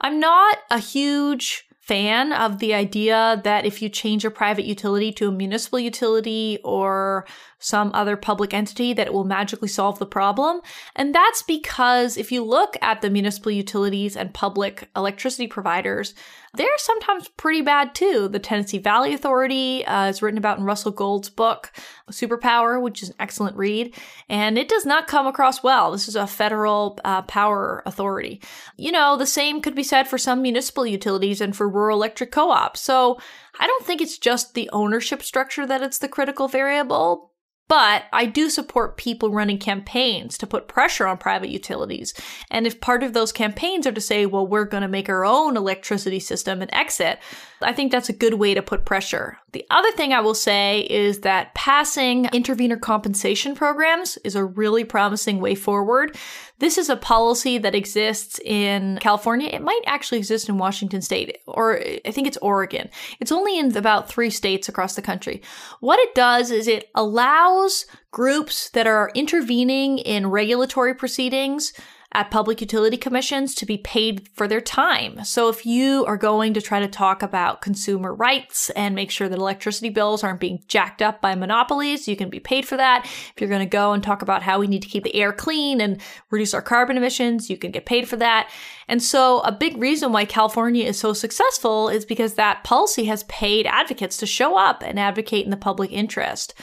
[0.00, 5.10] I'm not a huge fan of the idea that if you change a private utility
[5.12, 7.26] to a municipal utility or
[7.58, 10.60] some other public entity that it will magically solve the problem.
[10.94, 16.14] And that's because if you look at the municipal utilities and public electricity providers,
[16.54, 18.28] they're sometimes pretty bad too.
[18.28, 21.72] The Tennessee Valley Authority uh, is written about in Russell Gold's book,
[22.10, 23.94] Superpower, which is an excellent read,
[24.28, 25.92] and it does not come across well.
[25.92, 28.40] This is a federal uh, power authority.
[28.76, 32.32] You know, the same could be said for some municipal utilities and for rural electric
[32.32, 32.80] co ops.
[32.80, 33.20] So
[33.60, 37.29] I don't think it's just the ownership structure that it's the critical variable,
[37.70, 42.12] but I do support people running campaigns to put pressure on private utilities.
[42.50, 45.24] And if part of those campaigns are to say, well, we're going to make our
[45.24, 47.20] own electricity system and exit,
[47.62, 49.38] I think that's a good way to put pressure.
[49.52, 54.82] The other thing I will say is that passing intervener compensation programs is a really
[54.82, 56.16] promising way forward.
[56.60, 59.48] This is a policy that exists in California.
[59.50, 62.90] It might actually exist in Washington state, or I think it's Oregon.
[63.18, 65.42] It's only in about three states across the country.
[65.80, 71.72] What it does is it allows groups that are intervening in regulatory proceedings
[72.12, 75.24] at public utility commissions to be paid for their time.
[75.24, 79.28] So if you are going to try to talk about consumer rights and make sure
[79.28, 83.04] that electricity bills aren't being jacked up by monopolies, you can be paid for that.
[83.04, 85.32] If you're going to go and talk about how we need to keep the air
[85.32, 88.50] clean and reduce our carbon emissions, you can get paid for that.
[88.88, 93.22] And so a big reason why California is so successful is because that policy has
[93.24, 96.54] paid advocates to show up and advocate in the public interest.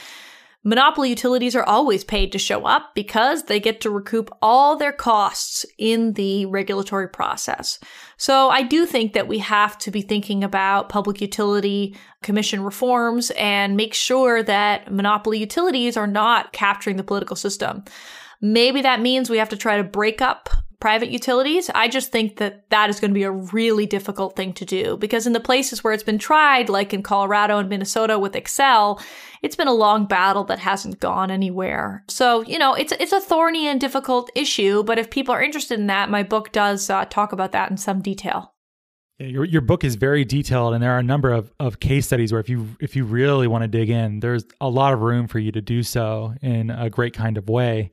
[0.64, 4.92] Monopoly utilities are always paid to show up because they get to recoup all their
[4.92, 7.78] costs in the regulatory process.
[8.16, 13.30] So I do think that we have to be thinking about public utility commission reforms
[13.30, 17.84] and make sure that monopoly utilities are not capturing the political system.
[18.40, 21.70] Maybe that means we have to try to break up private utilities.
[21.74, 24.96] I just think that that is going to be a really difficult thing to do
[24.96, 29.02] because in the places where it's been tried, like in Colorado and Minnesota with Xcel,
[29.42, 32.04] it's been a long battle that hasn't gone anywhere.
[32.08, 35.80] So, you know, it's it's a thorny and difficult issue, but if people are interested
[35.80, 38.54] in that, my book does uh, talk about that in some detail.
[39.18, 42.06] Yeah, your your book is very detailed, and there are a number of, of case
[42.06, 45.00] studies where if you if you really want to dig in, there's a lot of
[45.00, 47.90] room for you to do so in a great kind of way.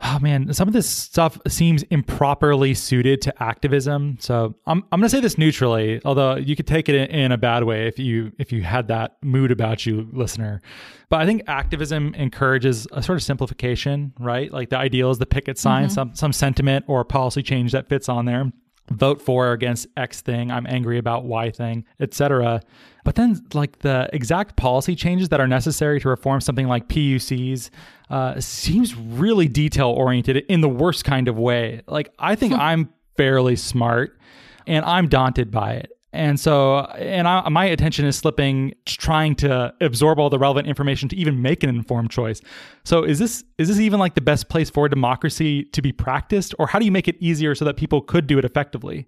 [0.00, 4.18] Oh man, some of this stuff seems improperly suited to activism.
[4.20, 7.38] So I'm I'm gonna say this neutrally, although you could take it in, in a
[7.38, 10.60] bad way if you if you had that mood about you, listener.
[11.08, 14.52] But I think activism encourages a sort of simplification, right?
[14.52, 15.92] Like the ideal is the picket sign, mm-hmm.
[15.92, 18.52] some some sentiment or policy change that fits on there
[18.90, 22.60] vote for or against X thing, I'm angry about Y thing, etc.
[23.06, 27.70] But then, like the exact policy changes that are necessary to reform something like PUCs
[28.10, 31.82] uh, seems really detail oriented in the worst kind of way.
[31.86, 32.52] Like, I think.
[32.52, 34.18] I'm fairly smart
[34.66, 35.92] and I'm daunted by it.
[36.12, 41.08] And so, and I, my attention is slipping, trying to absorb all the relevant information
[41.10, 42.40] to even make an informed choice.
[42.84, 46.54] So, is this is this even like the best place for democracy to be practiced,
[46.58, 49.06] or how do you make it easier so that people could do it effectively?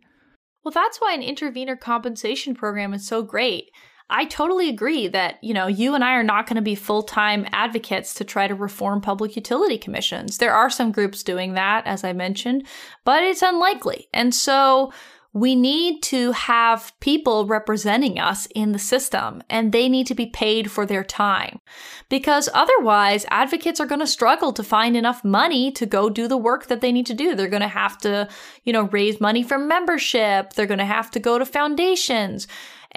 [0.69, 3.71] Well, that's why an intervener compensation program is so great.
[4.11, 7.47] I totally agree that, you know, you and I are not going to be full-time
[7.53, 10.37] advocates to try to reform public utility commissions.
[10.37, 12.67] There are some groups doing that, as I mentioned,
[13.07, 14.09] but it's unlikely.
[14.13, 14.93] And so
[15.35, 20.27] we need to have people representing us in the system and they need to be
[20.27, 21.61] paid for their time
[22.09, 26.37] because otherwise advocates are going to struggle to find enough money to go do the
[26.37, 27.35] work that they need to do.
[27.35, 28.29] They're going to have to,
[28.65, 30.55] you know, raise money from membership.
[30.55, 32.49] They're going to have to go to foundations.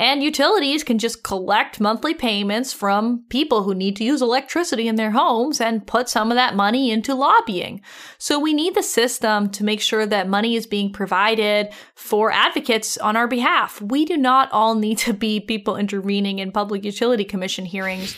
[0.02, 4.96] And utilities can just collect monthly payments from people who need to use electricity in
[4.96, 7.82] their homes and put some of that money into lobbying.
[8.18, 12.98] So we need the system to make sure that money is being provided for advocates
[12.98, 13.80] on our behalf.
[13.80, 18.18] We do not all need to be people intervening in public utility commission hearings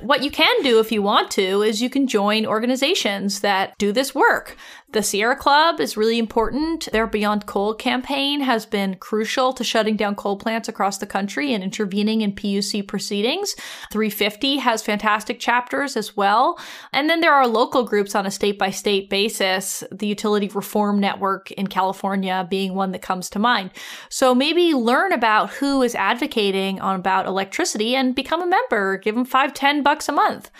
[0.00, 3.92] what you can do if you want to is you can join organizations that do
[3.92, 4.56] this work.
[4.92, 6.88] The Sierra Club is really important.
[6.90, 11.54] Their Beyond Coal campaign has been crucial to shutting down coal plants across the country
[11.54, 13.54] and intervening in PUC proceedings.
[13.92, 16.58] 350 has fantastic chapters as well.
[16.92, 20.98] And then there are local groups on a state by state basis, the Utility Reform
[20.98, 23.70] Network in California being one that comes to mind.
[24.08, 28.98] So maybe learn about who is advocating on about electricity and become a member.
[28.98, 30.50] Give them five, ten bucks a month.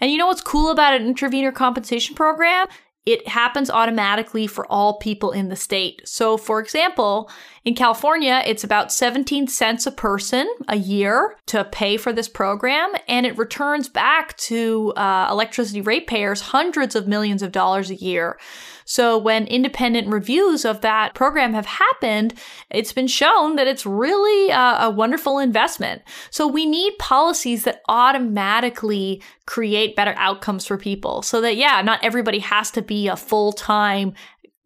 [0.00, 2.66] And you know what's cool about an intervener compensation program?
[3.06, 6.02] It happens automatically for all people in the state.
[6.04, 7.30] So, for example,
[7.64, 12.92] in California, it's about 17 cents a person a year to pay for this program,
[13.06, 18.38] and it returns back to uh, electricity ratepayers hundreds of millions of dollars a year.
[18.86, 22.34] So when independent reviews of that program have happened,
[22.70, 26.02] it's been shown that it's really a, a wonderful investment.
[26.30, 32.02] So we need policies that automatically create better outcomes for people so that, yeah, not
[32.02, 34.14] everybody has to be a full time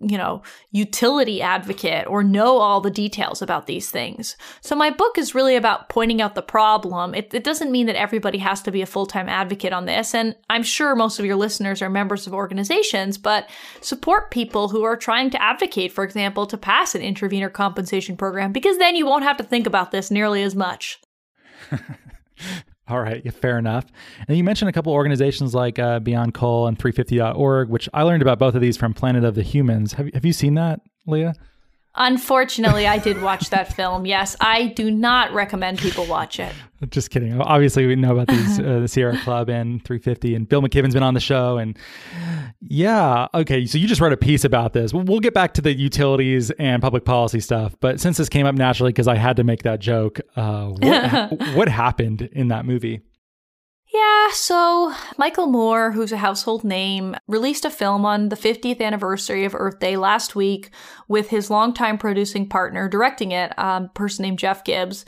[0.00, 4.36] you know, utility advocate or know all the details about these things.
[4.62, 7.14] So my book is really about pointing out the problem.
[7.14, 10.14] It, it doesn't mean that everybody has to be a full-time advocate on this.
[10.14, 13.50] And I'm sure most of your listeners are members of organizations, but
[13.82, 18.52] support people who are trying to advocate, for example, to pass an intervener compensation program,
[18.52, 20.98] because then you won't have to think about this nearly as much.
[22.90, 23.86] All right, fair enough.
[24.26, 28.20] And you mentioned a couple organizations like uh, Beyond Coal and 350.org, which I learned
[28.20, 29.92] about both of these from Planet of the Humans.
[29.92, 31.34] Have, have you seen that, Leah?
[31.96, 34.06] Unfortunately, I did watch that film.
[34.06, 36.52] Yes, I do not recommend people watch it.
[36.90, 37.38] Just kidding.
[37.40, 41.02] Obviously, we know about these uh, the Sierra Club and 350, and Bill McKibben's been
[41.02, 41.58] on the show.
[41.58, 41.76] And
[42.60, 43.66] yeah, okay.
[43.66, 44.94] So you just wrote a piece about this.
[44.94, 48.54] We'll get back to the utilities and public policy stuff, but since this came up
[48.54, 53.02] naturally because I had to make that joke, uh, what, what happened in that movie?
[53.92, 59.44] Yeah, so Michael Moore, who's a household name, released a film on the 50th anniversary
[59.44, 60.70] of Earth Day last week
[61.08, 65.04] with his longtime producing partner directing it, a person named Jeff Gibbs.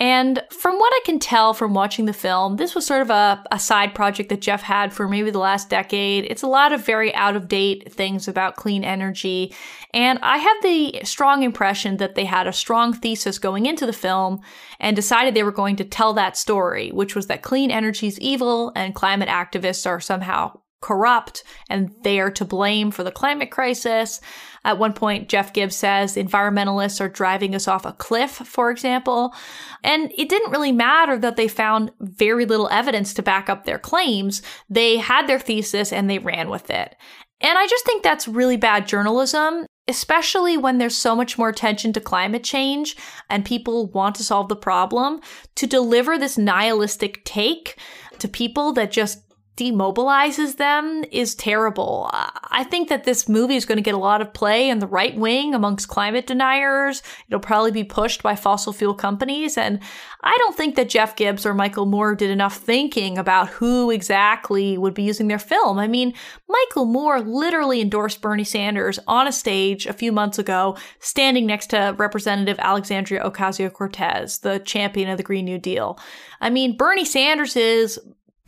[0.00, 3.44] And from what I can tell from watching the film, this was sort of a,
[3.52, 6.24] a side project that Jeff had for maybe the last decade.
[6.24, 9.54] It's a lot of very out of date things about clean energy.
[9.92, 13.92] And I have the strong impression that they had a strong thesis going into the
[13.92, 14.40] film
[14.80, 18.18] and decided they were going to tell that story, which was that clean energy is
[18.20, 23.50] evil and climate activists are somehow corrupt and they are to blame for the climate
[23.50, 24.20] crisis.
[24.64, 29.34] At one point, Jeff Gibbs says environmentalists are driving us off a cliff, for example.
[29.82, 33.78] And it didn't really matter that they found very little evidence to back up their
[33.78, 34.42] claims.
[34.68, 36.94] They had their thesis and they ran with it.
[37.40, 39.64] And I just think that's really bad journalism.
[39.90, 42.96] especially when there's so much more attention to climate change
[43.28, 45.20] and people want to solve the problem,
[45.56, 47.76] to deliver this nihilistic take
[48.18, 49.22] to people that just
[49.60, 52.08] demobilizes them is terrible.
[52.12, 54.86] I think that this movie is going to get a lot of play in the
[54.86, 57.02] right wing amongst climate deniers.
[57.28, 59.58] It'll probably be pushed by fossil fuel companies.
[59.58, 59.80] And
[60.22, 64.78] I don't think that Jeff Gibbs or Michael Moore did enough thinking about who exactly
[64.78, 65.78] would be using their film.
[65.78, 66.14] I mean,
[66.48, 71.68] Michael Moore literally endorsed Bernie Sanders on a stage a few months ago, standing next
[71.68, 75.98] to Representative Alexandria Ocasio Cortez, the champion of the Green New Deal.
[76.40, 77.98] I mean, Bernie Sanders is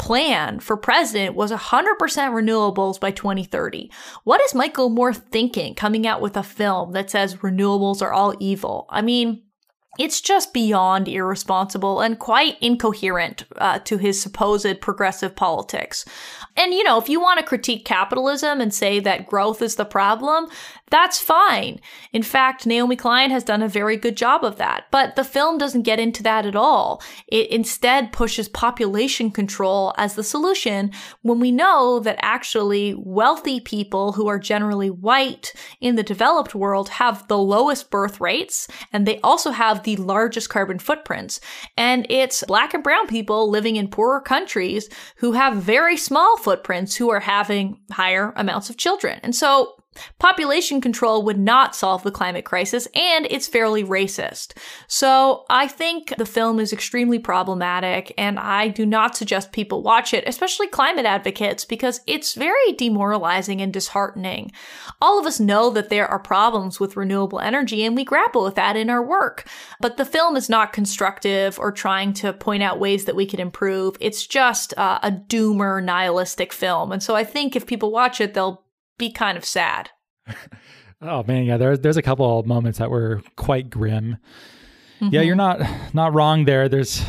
[0.02, 3.88] plan for president was 100% renewables by 2030.
[4.24, 8.34] What is Michael Moore thinking coming out with a film that says renewables are all
[8.40, 8.86] evil?
[8.90, 9.44] I mean,
[10.00, 16.04] it's just beyond irresponsible and quite incoherent uh, to his supposed progressive politics.
[16.56, 19.84] And, you know, if you want to critique capitalism and say that growth is the
[19.84, 20.48] problem,
[20.92, 21.80] that's fine.
[22.12, 24.84] In fact, Naomi Klein has done a very good job of that.
[24.90, 27.02] But the film doesn't get into that at all.
[27.28, 30.92] It instead pushes population control as the solution
[31.22, 36.90] when we know that actually wealthy people who are generally white in the developed world
[36.90, 41.40] have the lowest birth rates and they also have the largest carbon footprints.
[41.78, 46.96] And it's black and brown people living in poorer countries who have very small footprints
[46.96, 49.20] who are having higher amounts of children.
[49.22, 49.74] And so
[50.18, 54.56] Population control would not solve the climate crisis, and it's fairly racist.
[54.86, 60.14] So I think the film is extremely problematic, and I do not suggest people watch
[60.14, 64.52] it, especially climate advocates, because it's very demoralizing and disheartening.
[65.00, 68.54] All of us know that there are problems with renewable energy, and we grapple with
[68.54, 69.46] that in our work.
[69.80, 73.40] But the film is not constructive or trying to point out ways that we could
[73.40, 73.96] improve.
[74.00, 76.92] It's just uh, a doomer, nihilistic film.
[76.92, 78.61] And so I think if people watch it, they'll
[78.98, 79.90] be kind of sad.
[81.02, 84.16] oh man, yeah, there's there's a couple of moments that were quite grim.
[85.00, 85.14] Mm-hmm.
[85.14, 85.60] Yeah, you're not
[85.94, 86.68] not wrong there.
[86.68, 87.02] There's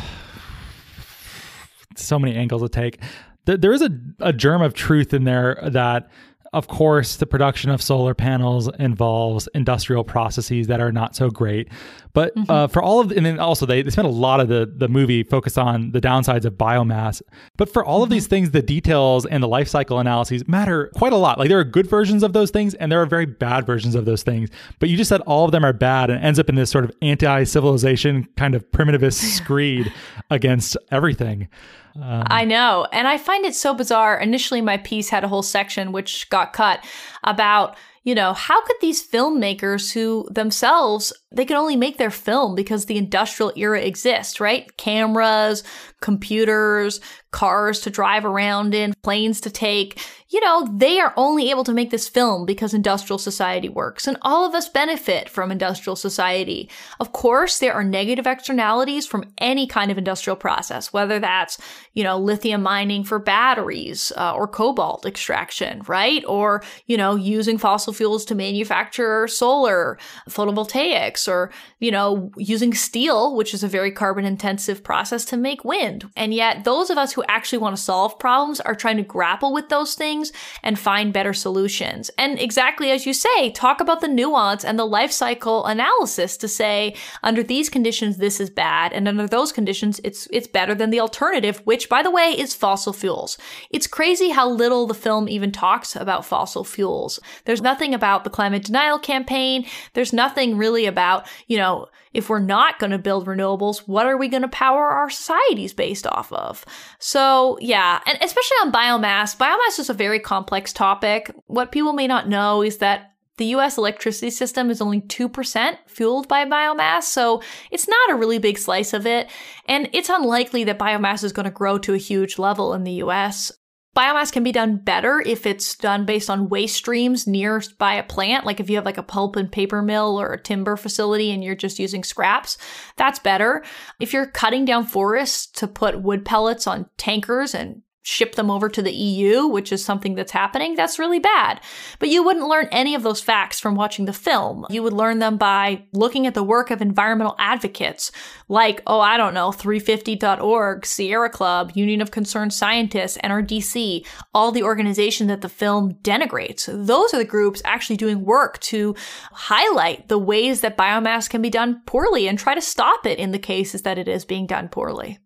[1.96, 3.00] so many angles to take.
[3.46, 6.10] There is a, a germ of truth in there that
[6.54, 11.68] of course, the production of solar panels involves industrial processes that are not so great.
[12.14, 12.50] But mm-hmm.
[12.50, 14.88] uh, for all of, and then also they, they spent a lot of the, the
[14.88, 17.20] movie focused on the downsides of biomass.
[17.56, 18.04] But for all mm-hmm.
[18.04, 21.38] of these things, the details and the life cycle analyses matter quite a lot.
[21.38, 24.04] Like there are good versions of those things and there are very bad versions of
[24.04, 24.48] those things.
[24.78, 26.84] But you just said all of them are bad and ends up in this sort
[26.84, 29.92] of anti civilization kind of primitivist screed
[30.30, 31.48] against everything.
[31.96, 32.86] Um, I know.
[32.92, 34.18] And I find it so bizarre.
[34.18, 36.84] Initially, my piece had a whole section which got cut
[37.22, 42.54] about, you know, how could these filmmakers who themselves, they can only make their film
[42.54, 44.76] because the industrial era exists, right?
[44.76, 45.64] Cameras,
[46.02, 47.00] computers,
[47.34, 50.00] cars to drive around in, planes to take.
[50.30, 54.16] You know, they are only able to make this film because industrial society works, and
[54.22, 56.70] all of us benefit from industrial society.
[56.98, 61.58] Of course, there are negative externalities from any kind of industrial process, whether that's,
[61.92, 66.24] you know, lithium mining for batteries uh, or cobalt extraction, right?
[66.26, 73.36] Or, you know, using fossil fuels to manufacture solar, photovoltaics, or, you know, using steel,
[73.36, 76.10] which is a very carbon intensive process to make wind.
[76.16, 79.52] And yet, those of us who actually want to solve problems are trying to grapple
[79.52, 82.10] with those things and find better solutions.
[82.18, 86.48] And exactly as you say, talk about the nuance and the life cycle analysis to
[86.48, 88.92] say, under these conditions, this is bad.
[88.92, 92.54] And under those conditions, it's, it's better than the alternative, which by the way is
[92.54, 93.38] fossil fuels.
[93.70, 97.20] It's crazy how little the film even talks about fossil fuels.
[97.44, 99.66] There's nothing about the climate denial campaign.
[99.92, 104.16] There's nothing really about, you know, if we're not going to build renewables, what are
[104.16, 106.64] we going to power our societies based off of?
[106.98, 111.30] So, yeah, and especially on biomass, biomass is a very complex topic.
[111.46, 116.28] What people may not know is that the US electricity system is only 2% fueled
[116.28, 119.28] by biomass, so it's not a really big slice of it.
[119.66, 123.02] And it's unlikely that biomass is going to grow to a huge level in the
[123.02, 123.50] US.
[123.94, 128.02] Biomass can be done better if it's done based on waste streams near by a
[128.02, 128.44] plant.
[128.44, 131.44] Like if you have like a pulp and paper mill or a timber facility and
[131.44, 132.58] you're just using scraps,
[132.96, 133.64] that's better.
[134.00, 138.68] If you're cutting down forests to put wood pellets on tankers and ship them over
[138.68, 141.58] to the EU, which is something that's happening, that's really bad.
[141.98, 144.66] But you wouldn't learn any of those facts from watching the film.
[144.68, 148.12] You would learn them by looking at the work of environmental advocates
[148.46, 154.62] like, oh, I don't know, 350.org, Sierra Club, Union of Concerned Scientists, NRDC, all the
[154.62, 156.66] organizations that the film denigrates.
[156.86, 158.94] Those are the groups actually doing work to
[159.32, 163.30] highlight the ways that biomass can be done poorly and try to stop it in
[163.30, 165.18] the cases that it is being done poorly.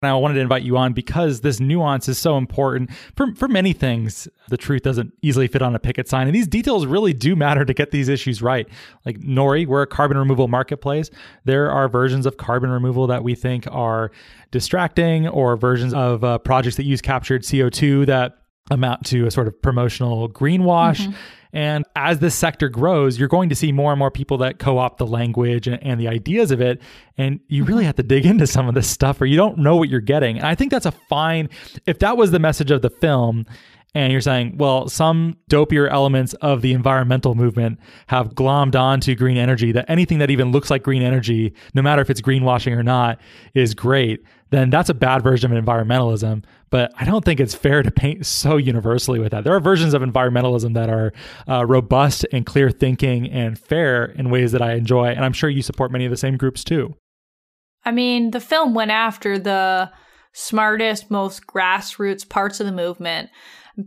[0.00, 3.48] And I wanted to invite you on because this nuance is so important for, for
[3.48, 4.28] many things.
[4.48, 6.28] The truth doesn't easily fit on a picket sign.
[6.28, 8.68] And these details really do matter to get these issues right.
[9.04, 11.10] Like Nori, we're a carbon removal marketplace.
[11.46, 14.12] There are versions of carbon removal that we think are
[14.52, 18.37] distracting or versions of uh, projects that use captured CO2 that
[18.70, 21.00] amount to a sort of promotional greenwash.
[21.00, 21.12] Mm-hmm.
[21.52, 24.76] And as this sector grows, you're going to see more and more people that co
[24.78, 26.80] opt the language and, and, the ideas of it.
[27.16, 29.76] And you really have to dig into some of this stuff or you don't know
[29.76, 30.36] what you're getting.
[30.36, 31.48] And I think that's a fine,
[31.86, 33.46] if that was the message of the film,
[33.94, 37.78] and you're saying, well, some dopier elements of the environmental movement
[38.08, 42.02] have glommed onto green energy, that anything that even looks like green energy, no matter
[42.02, 43.18] if it's greenwashing or not,
[43.54, 46.44] is great, then that's a bad version of environmentalism.
[46.70, 49.44] But I don't think it's fair to paint so universally with that.
[49.44, 51.12] There are versions of environmentalism that are
[51.48, 55.08] uh, robust and clear thinking and fair in ways that I enjoy.
[55.08, 56.94] And I'm sure you support many of the same groups too.
[57.84, 59.90] I mean, the film went after the
[60.38, 63.28] smartest, most grassroots parts of the movement.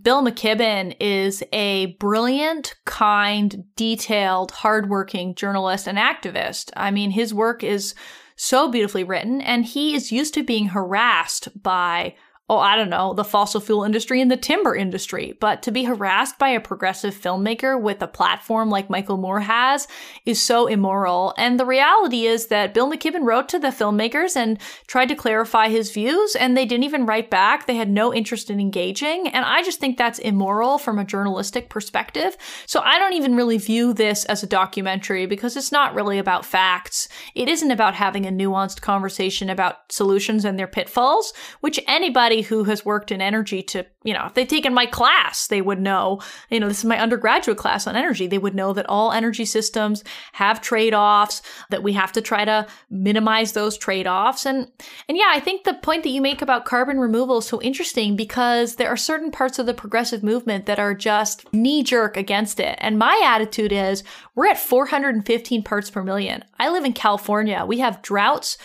[0.01, 6.71] Bill McKibben is a brilliant, kind, detailed, hardworking journalist and activist.
[6.75, 7.95] I mean, his work is
[8.35, 12.15] so beautifully written, and he is used to being harassed by
[12.51, 15.37] oh, I don't know, the fossil fuel industry and the timber industry.
[15.39, 19.87] But to be harassed by a progressive filmmaker with a platform like Michael Moore has
[20.25, 21.33] is so immoral.
[21.37, 25.69] And the reality is that Bill McKibben wrote to the filmmakers and tried to clarify
[25.69, 27.67] his views, and they didn't even write back.
[27.67, 29.29] They had no interest in engaging.
[29.29, 32.35] And I just think that's immoral from a journalistic perspective.
[32.65, 36.45] So I don't even really view this as a documentary because it's not really about
[36.45, 37.07] facts.
[37.33, 41.31] It isn't about having a nuanced conversation about solutions and their pitfalls,
[41.61, 45.47] which anybody who has worked in energy to, you know, if they'd taken my class,
[45.47, 48.27] they would know, you know, this is my undergraduate class on energy.
[48.27, 52.67] They would know that all energy systems have trade-offs, that we have to try to
[52.89, 54.45] minimize those trade-offs.
[54.45, 54.71] And
[55.07, 58.15] and yeah, I think the point that you make about carbon removal is so interesting
[58.15, 62.77] because there are certain parts of the progressive movement that are just knee-jerk against it.
[62.79, 64.03] And my attitude is
[64.35, 66.43] we're at 415 parts per million.
[66.59, 67.65] I live in California.
[67.65, 68.57] We have droughts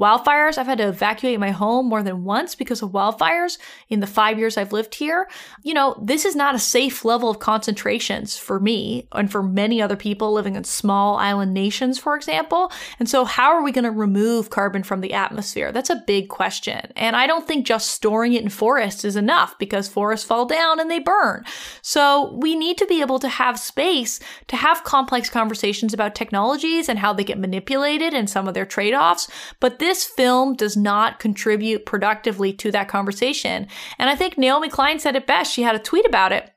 [0.00, 3.58] Wildfires, I've had to evacuate my home more than once because of wildfires
[3.90, 5.28] in the five years I've lived here.
[5.62, 9.82] You know, this is not a safe level of concentrations for me and for many
[9.82, 12.72] other people living in small island nations, for example.
[12.98, 15.72] And so, how are we going to remove carbon from the atmosphere?
[15.72, 16.90] That's a big question.
[16.96, 20.80] And I don't think just storing it in forests is enough because forests fall down
[20.80, 21.44] and they burn.
[21.82, 26.88] So, we need to be able to have space to have complex conversations about technologies
[26.88, 29.28] and how they get manipulated and some of their trade offs.
[29.60, 33.66] But this film does not contribute productively to that conversation.
[33.98, 35.52] And I think Naomi Klein said it best.
[35.52, 36.51] She had a tweet about it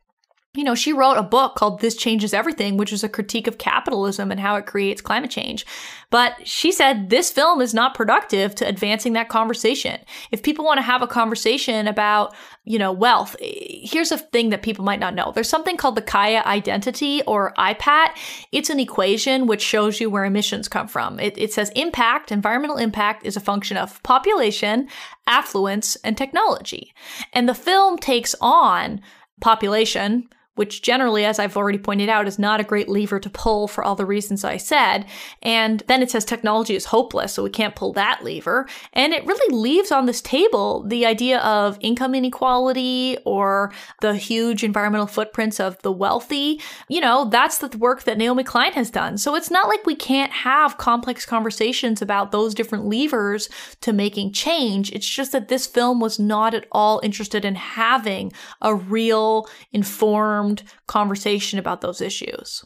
[0.56, 3.58] you know, she wrote a book called This Changes Everything, which is a critique of
[3.58, 5.66] capitalism and how it creates climate change.
[6.10, 10.00] But she said this film is not productive to advancing that conversation.
[10.32, 12.34] If people want to have a conversation about,
[12.64, 15.32] you know, wealth, eh, here's a thing that people might not know.
[15.34, 18.12] There's something called the Kaya identity or IPAT.
[18.52, 21.20] It's an equation which shows you where emissions come from.
[21.20, 24.88] It, it says impact, environmental impact is a function of population,
[25.28, 26.94] affluence, and technology.
[27.34, 29.02] And the film takes on
[29.42, 33.68] population, which generally, as I've already pointed out, is not a great lever to pull
[33.68, 35.06] for all the reasons I said.
[35.42, 38.68] And then it says technology is hopeless, so we can't pull that lever.
[38.94, 44.64] And it really leaves on this table the idea of income inequality or the huge
[44.64, 46.62] environmental footprints of the wealthy.
[46.88, 49.18] You know, that's the work that Naomi Klein has done.
[49.18, 53.50] So it's not like we can't have complex conversations about those different levers
[53.82, 54.92] to making change.
[54.92, 58.32] It's just that this film was not at all interested in having
[58.62, 62.66] a real informed informed conversation about those issues.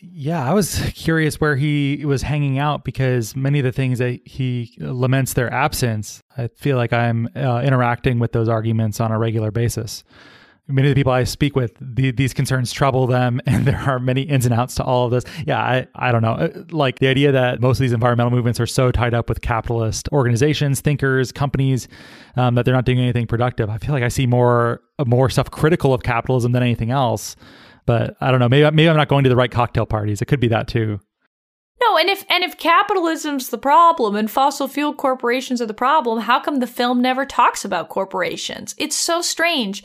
[0.00, 4.20] Yeah, I was curious where he was hanging out because many of the things that
[4.26, 9.18] he laments their absence, I feel like I'm uh, interacting with those arguments on a
[9.18, 10.04] regular basis
[10.66, 13.98] many of the people I speak with, the, these concerns trouble them, and there are
[13.98, 15.24] many ins and outs to all of this.
[15.46, 16.32] Yeah, I, I don't know.
[16.32, 19.40] Uh, like the idea that most of these environmental movements are so tied up with
[19.40, 21.88] capitalist organizations, thinkers, companies,
[22.36, 23.68] um, that they're not doing anything productive.
[23.68, 27.36] I feel like I see more more stuff critical of capitalism than anything else.
[27.86, 28.48] But I don't know.
[28.48, 30.22] Maybe maybe I'm not going to the right cocktail parties.
[30.22, 31.00] It could be that too.
[31.82, 36.20] No, and if and if capitalism's the problem and fossil fuel corporations are the problem,
[36.20, 38.74] how come the film never talks about corporations?
[38.78, 39.82] It's so strange.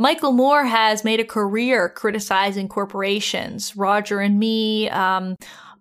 [0.00, 3.76] Michael Moore has made a career criticizing corporations.
[3.76, 5.36] Roger and Me, um,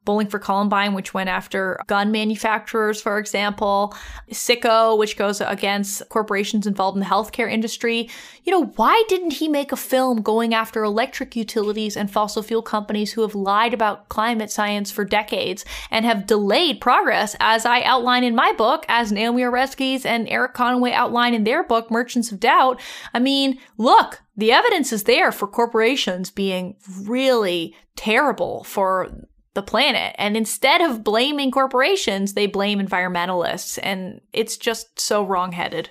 [0.10, 3.96] Bowling for Columbine, which went after gun manufacturers, for example,
[4.32, 8.10] Sicko, which goes against corporations involved in the healthcare industry.
[8.44, 12.64] You know, why didn't he make a film going after electric utilities and fossil fuel
[12.64, 17.84] companies who have lied about climate science for decades and have delayed progress, as I
[17.84, 22.32] outline in my book, as Naomi Oreskes and Eric Conway outline in their book, Merchants
[22.32, 22.82] of Doubt?
[23.14, 29.12] I mean, look, the evidence is there for corporations being really terrible for
[29.54, 30.16] the planet.
[30.18, 33.80] And instead of blaming corporations, they blame environmentalists.
[33.82, 35.90] And it's just so wrongheaded.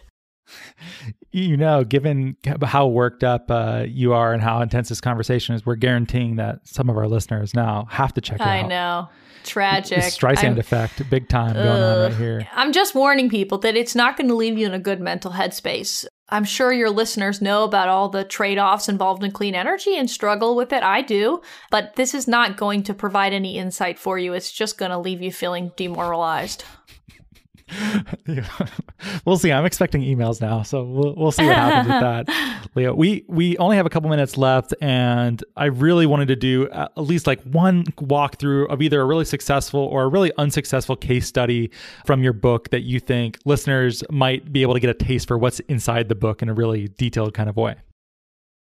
[1.31, 5.67] You know, given how worked up uh, you are and how intense this conversation is,
[5.67, 8.65] we're guaranteeing that some of our listeners now have to check it I out.
[8.65, 9.09] I know.
[9.45, 9.99] Tragic.
[9.99, 12.49] The Streisand I'm, effect, big time going uh, on right here.
[12.55, 15.33] I'm just warning people that it's not going to leave you in a good mental
[15.33, 16.07] headspace.
[16.31, 20.11] I'm sure your listeners know about all the trade offs involved in clean energy and
[20.11, 20.83] struggle with it.
[20.83, 21.41] I do.
[21.71, 24.35] But this is not going to provide any insight for you.
[24.35, 26.65] It's just going to leave you feeling demoralized.
[29.25, 29.53] we'll see.
[29.53, 32.95] I'm expecting emails now, so we'll, we'll see what happens with that, Leah.
[32.95, 36.89] We we only have a couple minutes left, and I really wanted to do uh,
[36.97, 41.27] at least like one walkthrough of either a really successful or a really unsuccessful case
[41.27, 41.71] study
[42.07, 45.39] from your book that you think listeners might be able to get a taste for
[45.39, 47.77] what's inside the book in a really detailed kind of way.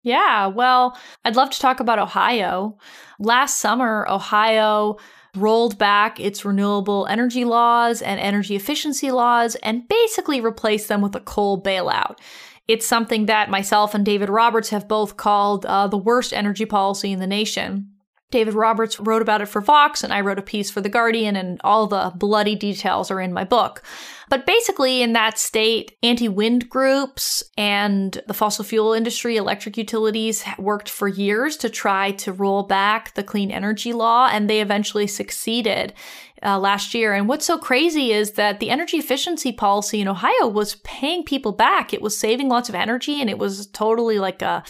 [0.03, 2.77] Yeah, well, I'd love to talk about Ohio.
[3.19, 4.99] Last summer, Ohio
[5.37, 11.15] rolled back its renewable energy laws and energy efficiency laws and basically replaced them with
[11.15, 12.19] a coal bailout.
[12.67, 17.13] It's something that myself and David Roberts have both called uh, the worst energy policy
[17.13, 17.91] in the nation.
[18.31, 21.37] David Roberts wrote about it for Vox, and I wrote a piece for The Guardian,
[21.37, 23.83] and all the bloody details are in my book.
[24.31, 30.45] But basically, in that state, anti wind groups and the fossil fuel industry, electric utilities
[30.59, 35.07] worked for years to try to roll back the clean energy law, and they eventually
[35.07, 35.93] succeeded.
[36.45, 37.15] Uh, last year.
[37.15, 41.53] And what's so crazy is that the energy efficiency policy in Ohio was paying people
[41.53, 41.95] back.
[41.95, 44.63] It was saving lots of energy and it was totally like a,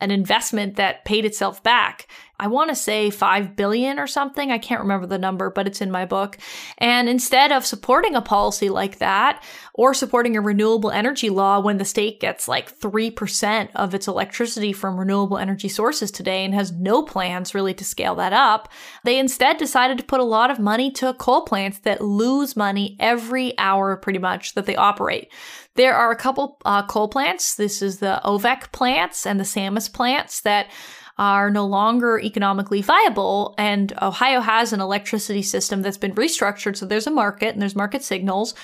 [0.00, 2.06] an investment that paid itself back.
[2.38, 4.52] I want to say 5 billion or something.
[4.52, 6.36] I can't remember the number, but it's in my book.
[6.78, 11.78] And instead of supporting a policy like that or supporting a renewable energy law when
[11.78, 16.72] the state gets like 3% of its electricity from renewable energy sources today and has
[16.72, 18.68] no plans really to scale that up,
[19.04, 22.96] they instead decided to put a lot of money to coal plants that lose money
[23.00, 25.30] every hour pretty much that they operate.
[25.76, 27.54] There are a couple uh, coal plants.
[27.54, 30.68] This is the OVEC plants and the Sammis plants that
[31.18, 33.54] are no longer economically viable.
[33.58, 36.76] And Ohio has an electricity system that's been restructured.
[36.76, 38.54] So there's a market and there's market signals.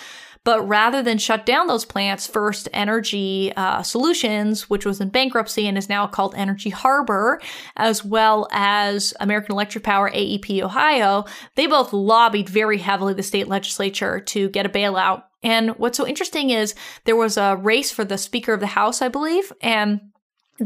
[0.44, 5.68] But rather than shut down those plants, First Energy uh, Solutions, which was in bankruptcy
[5.68, 7.40] and is now called Energy Harbor,
[7.76, 13.46] as well as American Electric Power AEP Ohio, they both lobbied very heavily the state
[13.46, 15.22] legislature to get a bailout.
[15.44, 16.74] And what's so interesting is
[17.04, 20.00] there was a race for the Speaker of the House, I believe, and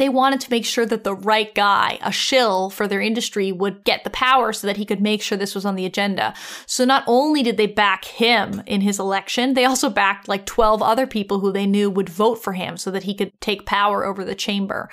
[0.01, 3.85] they wanted to make sure that the right guy, a shill for their industry, would
[3.85, 6.35] get the power so that he could make sure this was on the agenda.
[6.67, 10.83] So not only did they back him in his election, they also backed like 12
[10.83, 14.05] other people who they knew would vote for him so that he could take power
[14.05, 14.91] over the chamber.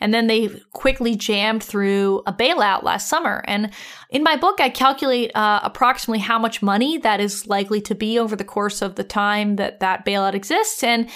[0.00, 3.42] And then they quickly jammed through a bailout last summer.
[3.46, 3.70] And
[4.10, 8.18] in my book, I calculate uh, approximately how much money that is likely to be
[8.18, 10.82] over the course of the time that that bailout exists.
[10.82, 11.08] And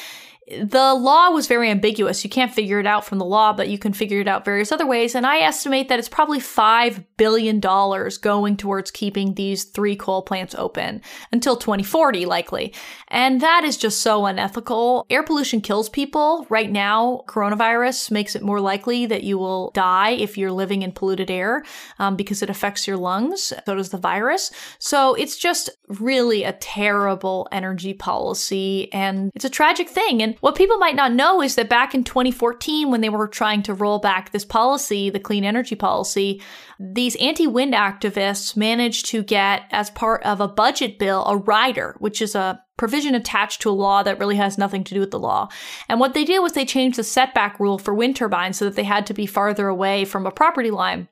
[0.63, 2.25] the law was very ambiguous.
[2.25, 4.73] You can't figure it out from the law, but you can figure it out various
[4.73, 5.15] other ways.
[5.15, 10.55] And I estimate that it's probably $5 billion going towards keeping these three coal plants
[10.57, 12.73] open until 2040, likely.
[13.09, 15.05] And that is just so unethical.
[15.11, 16.47] Air pollution kills people.
[16.49, 20.93] Right now, coronavirus makes it more likely that you will die if you're living in
[20.93, 21.65] polluted air
[21.99, 23.53] um, because it affects your lungs.
[23.67, 24.51] So does the virus.
[24.79, 30.23] So it's just really a terrible energy policy and it's a tragic thing.
[30.23, 33.63] And what people might not know is that back in 2014, when they were trying
[33.65, 36.43] to roll back this policy, the clean energy policy,
[36.79, 41.97] these anti wind activists managed to get, as part of a budget bill, a rider,
[41.99, 45.11] which is a provision attached to a law that really has nothing to do with
[45.11, 45.49] the law.
[45.89, 48.77] And what they did was they changed the setback rule for wind turbines so that
[48.77, 51.09] they had to be farther away from a property line.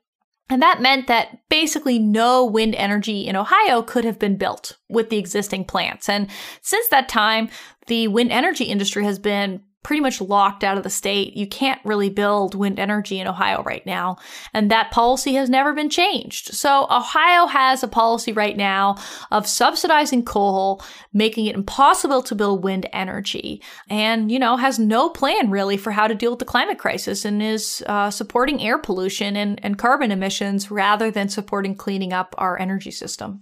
[0.49, 5.09] And that meant that basically no wind energy in Ohio could have been built with
[5.09, 6.07] the existing plants.
[6.07, 6.29] And
[6.61, 7.49] since that time,
[7.87, 11.37] the wind energy industry has been pretty much locked out of the state.
[11.37, 14.17] You can't really build wind energy in Ohio right now.
[14.53, 16.53] And that policy has never been changed.
[16.53, 18.97] So Ohio has a policy right now
[19.31, 25.09] of subsidizing coal, making it impossible to build wind energy, and, you know, has no
[25.09, 28.77] plan really for how to deal with the climate crisis and is uh, supporting air
[28.77, 33.41] pollution and, and carbon emissions rather than supporting cleaning up our energy system.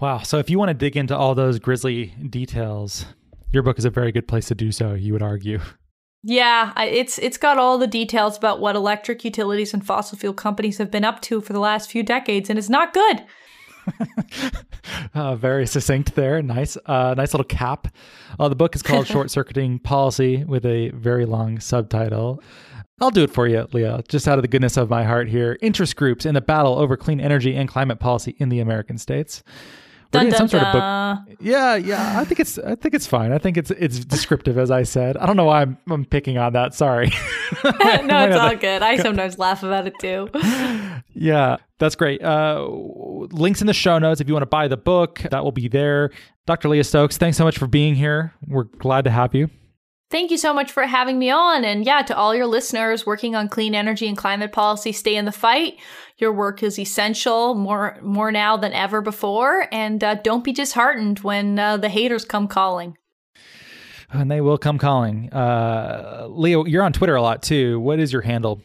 [0.00, 0.18] Wow.
[0.18, 3.06] So if you want to dig into all those grisly details,
[3.52, 5.60] your book is a very good place to do so, you would argue.
[6.22, 10.76] Yeah, it's it's got all the details about what electric utilities and fossil fuel companies
[10.78, 13.24] have been up to for the last few decades, and it's not good.
[15.14, 16.42] uh, very succinct there.
[16.42, 17.88] Nice, uh, nice little cap.
[18.38, 22.42] Uh, the book is called "Short Circuiting Policy" with a very long subtitle.
[23.00, 25.56] I'll do it for you, Leah, just out of the goodness of my heart here.
[25.62, 29.42] Interest groups in the battle over clean energy and climate policy in the American states.
[30.12, 31.36] We're dun, dun, some sort of book.
[31.40, 32.18] Yeah, yeah.
[32.18, 33.30] I think it's I think it's fine.
[33.32, 35.16] I think it's it's descriptive as I said.
[35.16, 36.74] I don't know why I'm, I'm picking on that.
[36.74, 37.06] Sorry.
[37.64, 38.82] no, it's all good.
[38.82, 40.28] I sometimes laugh about it too.
[41.14, 42.22] yeah, that's great.
[42.22, 45.20] Uh, links in the show notes if you want to buy the book.
[45.30, 46.10] That will be there.
[46.46, 46.68] Dr.
[46.68, 48.34] Leah Stokes, thanks so much for being here.
[48.46, 49.48] We're glad to have you.
[50.10, 51.64] Thank you so much for having me on.
[51.64, 55.24] And yeah, to all your listeners working on clean energy and climate policy, stay in
[55.24, 55.78] the fight.
[56.18, 59.68] Your work is essential more, more now than ever before.
[59.70, 62.98] And uh, don't be disheartened when uh, the haters come calling.
[64.12, 65.32] And they will come calling.
[65.32, 67.78] Uh, Leah, you're on Twitter a lot too.
[67.78, 68.60] What is your handle?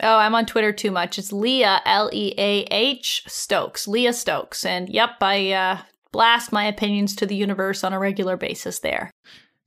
[0.00, 1.18] Oh, I'm on Twitter too much.
[1.18, 4.64] It's Leah, L E A H Stokes, Leah Stokes.
[4.64, 5.78] And yep, I uh,
[6.12, 9.10] blast my opinions to the universe on a regular basis there.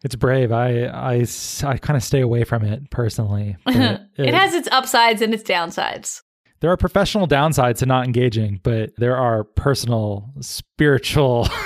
[0.03, 0.51] It's brave.
[0.51, 1.25] I I,
[1.63, 3.57] I kind of stay away from it personally.
[3.65, 6.21] it, it has its upsides and its downsides.
[6.61, 11.47] There are professional downsides to not engaging, but there are personal, spiritual.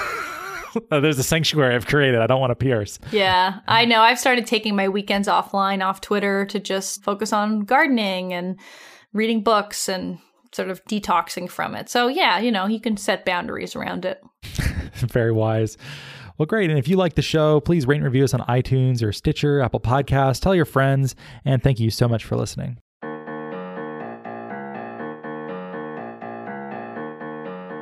[0.92, 2.20] Uh, there's a sanctuary I've created.
[2.20, 2.98] I don't want to pierce.
[3.12, 4.02] Yeah, I know.
[4.02, 8.60] I've started taking my weekends offline off Twitter to just focus on gardening and
[9.14, 10.18] reading books and
[10.52, 11.90] sort of detoxing from it.
[11.90, 14.22] So, yeah, you know, you can set boundaries around it.
[14.96, 15.78] Very wise.
[16.38, 16.70] Well, great.
[16.70, 19.62] And if you like the show, please rate and review us on iTunes or Stitcher,
[19.62, 20.40] Apple Podcasts.
[20.40, 21.16] Tell your friends.
[21.46, 22.83] And thank you so much for listening.